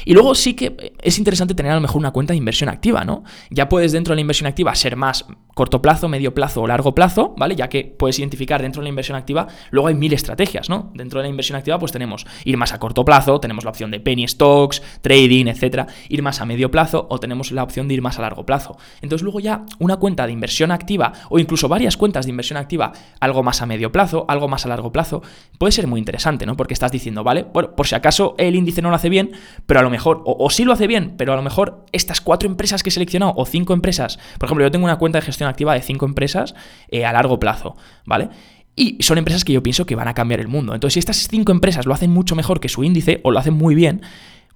Y 0.06 0.16
luego 0.16 0.34
sí 0.34 0.56
que 0.56 0.96
es 1.04 1.20
interesante 1.20 1.54
tener 1.54 1.72
a 1.72 1.76
lo 1.76 1.82
mejor 1.82 2.00
una 2.00 2.10
cuenta 2.10 2.34
de 2.34 2.38
inversión 2.38 2.68
activa, 2.68 3.06
¿no? 3.06 3.24
Ya 3.52 3.70
puedes 3.70 3.92
dentro 3.92 4.14
de 4.14 4.16
la 4.16 4.22
inversión 4.22 4.48
activa 4.48 4.74
ser 4.74 4.96
más 4.96 5.28
corto 5.54 5.80
plazo, 5.80 6.08
medio 6.08 6.34
plazo 6.34 6.64
o 6.64 6.68
largo 6.68 6.96
plazo, 6.96 7.36
¿vale? 7.38 7.56
Ya 7.56 7.68
que 7.68 7.84
puedes 7.84 8.18
identificar 8.18 8.60
dentro 8.60 8.82
de 8.82 8.86
la 8.86 8.90
inversión 8.90 9.18
activa, 9.18 9.48
luego 9.70 9.88
hay 9.88 9.96
mil 9.96 10.14
estrategias, 10.14 10.68
¿no? 10.68 10.92
Dentro 10.96 11.20
de 11.20 11.26
la 11.26 11.30
inversión 11.30 11.58
activa 11.58 11.78
pues 11.78 11.92
tenemos 11.92 12.26
ir 12.44 12.58
más 12.58 12.74
a 12.74 12.80
corto 12.80 13.06
plazo, 13.06 13.40
tenemos 13.40 13.66
la 13.66 13.70
opción 13.70 13.92
de 13.92 14.00
penny 14.00 14.28
stocks, 14.28 14.82
trading, 15.02 15.46
etcétera, 15.46 15.86
ir 16.10 16.24
más 16.24 16.42
a 16.42 16.46
medio 16.46 16.72
plazo 16.72 17.06
o 17.10 17.20
tenemos 17.20 17.52
la 17.52 17.67
opción 17.68 17.88
de 17.88 17.94
ir 17.94 18.02
más 18.02 18.18
a 18.18 18.24
largo 18.24 18.46
plazo. 18.46 18.78
Entonces 19.02 19.24
luego 19.24 19.40
ya 19.40 19.66
una 19.80 19.98
cuenta 19.98 20.26
de 20.26 20.32
inversión 20.32 20.72
activa 20.72 21.14
o 21.30 21.38
incluso 21.40 21.68
varias 21.68 21.96
cuentas 21.98 22.26
de 22.26 22.32
inversión 22.32 22.58
activa, 22.58 22.92
algo 23.20 23.44
más 23.44 23.62
a 23.62 23.66
medio 23.66 23.92
plazo, 23.92 24.26
algo 24.28 24.48
más 24.48 24.66
a 24.66 24.70
largo 24.70 24.92
plazo, 24.92 25.22
puede 25.58 25.72
ser 25.72 25.88
muy 25.88 26.00
interesante, 26.00 26.46
¿no? 26.46 26.58
Porque 26.58 26.74
estás 26.74 26.92
diciendo, 26.92 27.24
vale, 27.24 27.46
bueno, 27.54 27.76
por 27.76 27.88
si 27.88 27.96
acaso 27.96 28.36
el 28.38 28.56
índice 28.56 28.82
no 28.82 28.90
lo 28.90 28.96
hace 28.96 29.10
bien, 29.10 29.32
pero 29.66 29.80
a 29.80 29.84
lo 29.84 29.90
mejor, 29.90 30.24
o, 30.26 30.36
o 30.44 30.50
sí 30.50 30.64
lo 30.64 30.74
hace 30.74 30.88
bien, 30.88 31.14
pero 31.18 31.34
a 31.34 31.36
lo 31.36 31.42
mejor 31.42 31.86
estas 31.92 32.22
cuatro 32.22 32.50
empresas 32.50 32.84
que 32.84 32.90
he 32.90 32.92
seleccionado 32.92 33.34
o 33.36 33.46
cinco 33.46 33.74
empresas, 33.74 34.18
por 34.40 34.48
ejemplo, 34.48 34.66
yo 34.66 34.72
tengo 34.72 34.86
una 34.86 34.98
cuenta 34.98 35.20
de 35.20 35.26
gestión 35.26 35.50
activa 35.50 35.74
de 35.74 35.82
cinco 35.82 36.06
empresas 36.06 36.56
eh, 36.90 37.06
a 37.06 37.14
largo 37.14 37.40
plazo, 37.40 37.76
¿vale? 38.06 38.30
Y 38.76 38.98
son 39.02 39.18
empresas 39.18 39.44
que 39.44 39.54
yo 39.54 39.64
pienso 39.64 39.88
que 39.88 39.96
van 39.96 40.08
a 40.08 40.14
cambiar 40.14 40.40
el 40.40 40.48
mundo. 40.48 40.76
Entonces, 40.76 40.94
si 40.94 41.00
estas 41.00 41.28
cinco 41.28 41.52
empresas 41.52 41.88
lo 41.88 41.94
hacen 41.96 42.12
mucho 42.12 42.36
mejor 42.36 42.60
que 42.60 42.70
su 42.70 42.84
índice 42.84 43.22
o 43.24 43.32
lo 43.32 43.40
hacen 43.40 43.56
muy 43.56 43.74
bien, 43.74 44.02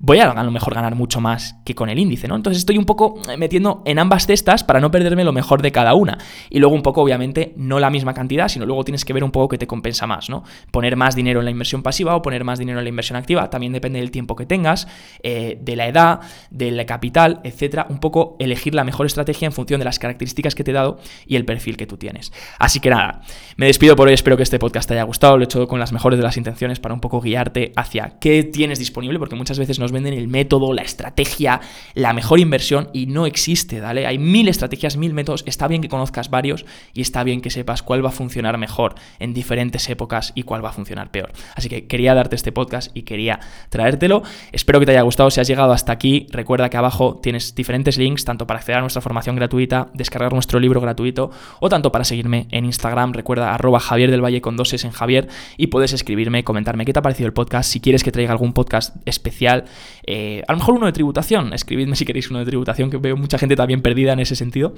voy 0.03 0.17
a 0.17 0.31
a 0.31 0.43
lo 0.43 0.51
mejor 0.51 0.73
ganar 0.73 0.95
mucho 0.95 1.21
más 1.21 1.55
que 1.63 1.75
con 1.75 1.89
el 1.89 1.99
índice, 1.99 2.27
¿no? 2.27 2.35
Entonces 2.35 2.59
estoy 2.59 2.77
un 2.77 2.85
poco 2.85 3.21
eh, 3.29 3.37
metiendo 3.37 3.83
en 3.85 3.99
ambas 3.99 4.25
cestas 4.25 4.63
para 4.63 4.79
no 4.79 4.89
perderme 4.89 5.23
lo 5.23 5.31
mejor 5.31 5.61
de 5.61 5.71
cada 5.71 5.93
una. 5.93 6.17
Y 6.49 6.59
luego 6.59 6.73
un 6.73 6.81
poco, 6.81 7.01
obviamente, 7.01 7.53
no 7.55 7.79
la 7.79 7.89
misma 7.91 8.13
cantidad, 8.13 8.47
sino 8.47 8.65
luego 8.65 8.83
tienes 8.83 9.05
que 9.05 9.13
ver 9.13 9.23
un 9.23 9.31
poco 9.31 9.49
qué 9.49 9.57
te 9.59 9.67
compensa 9.67 10.07
más, 10.07 10.29
¿no? 10.29 10.43
Poner 10.71 10.95
más 10.95 11.15
dinero 11.15 11.39
en 11.39 11.45
la 11.45 11.51
inversión 11.51 11.83
pasiva 11.83 12.15
o 12.15 12.21
poner 12.21 12.43
más 12.43 12.57
dinero 12.57 12.79
en 12.79 12.85
la 12.85 12.89
inversión 12.89 13.15
activa, 13.15 13.49
también 13.49 13.73
depende 13.73 13.99
del 13.99 14.09
tiempo 14.09 14.35
que 14.35 14.45
tengas, 14.45 14.87
eh, 15.21 15.59
de 15.61 15.75
la 15.75 15.87
edad, 15.87 16.21
del 16.49 16.83
capital, 16.85 17.39
etcétera. 17.43 17.85
Un 17.89 17.99
poco 17.99 18.35
elegir 18.39 18.73
la 18.73 18.83
mejor 18.83 19.05
estrategia 19.05 19.45
en 19.45 19.51
función 19.51 19.79
de 19.79 19.85
las 19.85 19.99
características 19.99 20.55
que 20.55 20.63
te 20.63 20.71
he 20.71 20.73
dado 20.73 20.99
y 21.27 21.35
el 21.35 21.45
perfil 21.45 21.77
que 21.77 21.85
tú 21.85 21.97
tienes. 21.97 22.33
Así 22.57 22.79
que 22.79 22.89
nada, 22.89 23.21
me 23.55 23.67
despido 23.67 23.95
por 23.95 24.07
hoy, 24.07 24.15
espero 24.15 24.35
que 24.35 24.43
este 24.43 24.57
podcast 24.57 24.87
te 24.87 24.95
haya 24.95 25.03
gustado, 25.03 25.37
lo 25.37 25.43
he 25.43 25.45
hecho 25.45 25.67
con 25.67 25.79
las 25.79 25.91
mejores 25.91 26.17
de 26.17 26.23
las 26.23 26.37
intenciones 26.37 26.79
para 26.79 26.93
un 26.93 27.01
poco 27.01 27.21
guiarte 27.21 27.71
hacia 27.75 28.17
qué 28.19 28.43
tienes 28.43 28.79
disponible, 28.79 29.19
porque 29.19 29.35
muchas 29.35 29.59
veces 29.59 29.77
nos 29.77 29.90
venden 29.91 30.13
el 30.13 30.27
método, 30.27 30.73
la 30.73 30.81
estrategia, 30.81 31.61
la 31.93 32.13
mejor 32.13 32.39
inversión 32.39 32.89
y 32.93 33.05
no 33.05 33.25
existe, 33.25 33.79
¿vale? 33.79 34.07
Hay 34.07 34.17
mil 34.17 34.47
estrategias, 34.47 34.97
mil 34.97 35.13
métodos, 35.13 35.43
está 35.45 35.67
bien 35.67 35.81
que 35.81 35.89
conozcas 35.89 36.29
varios 36.29 36.65
y 36.93 37.01
está 37.01 37.23
bien 37.23 37.41
que 37.41 37.51
sepas 37.51 37.83
cuál 37.83 38.03
va 38.03 38.09
a 38.09 38.13
funcionar 38.13 38.57
mejor 38.57 38.95
en 39.19 39.33
diferentes 39.33 39.87
épocas 39.89 40.31
y 40.33 40.43
cuál 40.43 40.65
va 40.65 40.69
a 40.69 40.73
funcionar 40.73 41.11
peor. 41.11 41.31
Así 41.55 41.69
que 41.69 41.85
quería 41.85 42.13
darte 42.13 42.35
este 42.35 42.51
podcast 42.51 42.91
y 42.95 43.03
quería 43.03 43.39
traértelo. 43.69 44.23
Espero 44.51 44.79
que 44.79 44.87
te 44.87 44.93
haya 44.93 45.01
gustado. 45.03 45.29
Si 45.29 45.39
has 45.39 45.47
llegado 45.47 45.71
hasta 45.71 45.91
aquí, 45.91 46.27
recuerda 46.31 46.69
que 46.69 46.77
abajo 46.77 47.19
tienes 47.21 47.53
diferentes 47.53 47.97
links, 47.97 48.25
tanto 48.25 48.47
para 48.47 48.59
acceder 48.59 48.79
a 48.79 48.81
nuestra 48.81 49.01
formación 49.01 49.35
gratuita, 49.35 49.89
descargar 49.93 50.33
nuestro 50.33 50.59
libro 50.59 50.81
gratuito 50.81 51.31
o 51.59 51.69
tanto 51.69 51.91
para 51.91 52.03
seguirme 52.03 52.47
en 52.49 52.65
Instagram. 52.65 53.13
Recuerda 53.13 53.53
arroba 53.53 53.79
Javier 53.79 54.09
del 54.09 54.23
Valle 54.23 54.41
con 54.41 54.57
dos 54.57 54.71
en 54.71 54.91
Javier 54.91 55.27
y 55.57 55.67
puedes 55.67 55.91
escribirme, 55.91 56.43
comentarme 56.43 56.85
qué 56.85 56.93
te 56.93 56.99
ha 56.99 57.01
parecido 57.01 57.27
el 57.27 57.33
podcast, 57.33 57.69
si 57.69 57.81
quieres 57.81 58.03
que 58.03 58.11
traiga 58.11 58.31
algún 58.31 58.53
podcast 58.53 58.95
especial. 59.05 59.65
Eh, 60.05 60.43
a 60.47 60.53
lo 60.53 60.59
mejor 60.59 60.75
uno 60.75 60.85
de 60.85 60.91
tributación, 60.91 61.53
escribidme 61.53 61.95
si 61.95 62.05
queréis 62.05 62.29
uno 62.29 62.39
de 62.39 62.45
tributación, 62.45 62.89
que 62.89 62.97
veo 62.97 63.17
mucha 63.17 63.37
gente 63.37 63.55
también 63.55 63.81
perdida 63.81 64.13
en 64.13 64.19
ese 64.19 64.35
sentido. 64.35 64.73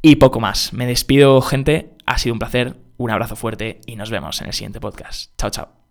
Y 0.00 0.16
poco 0.16 0.40
más. 0.40 0.72
Me 0.72 0.86
despido, 0.86 1.40
gente. 1.40 1.90
Ha 2.06 2.18
sido 2.18 2.32
un 2.34 2.38
placer, 2.38 2.76
un 2.96 3.10
abrazo 3.10 3.36
fuerte 3.36 3.80
y 3.86 3.96
nos 3.96 4.10
vemos 4.10 4.40
en 4.40 4.48
el 4.48 4.52
siguiente 4.52 4.80
podcast. 4.80 5.32
Chao, 5.38 5.50
chao. 5.50 5.81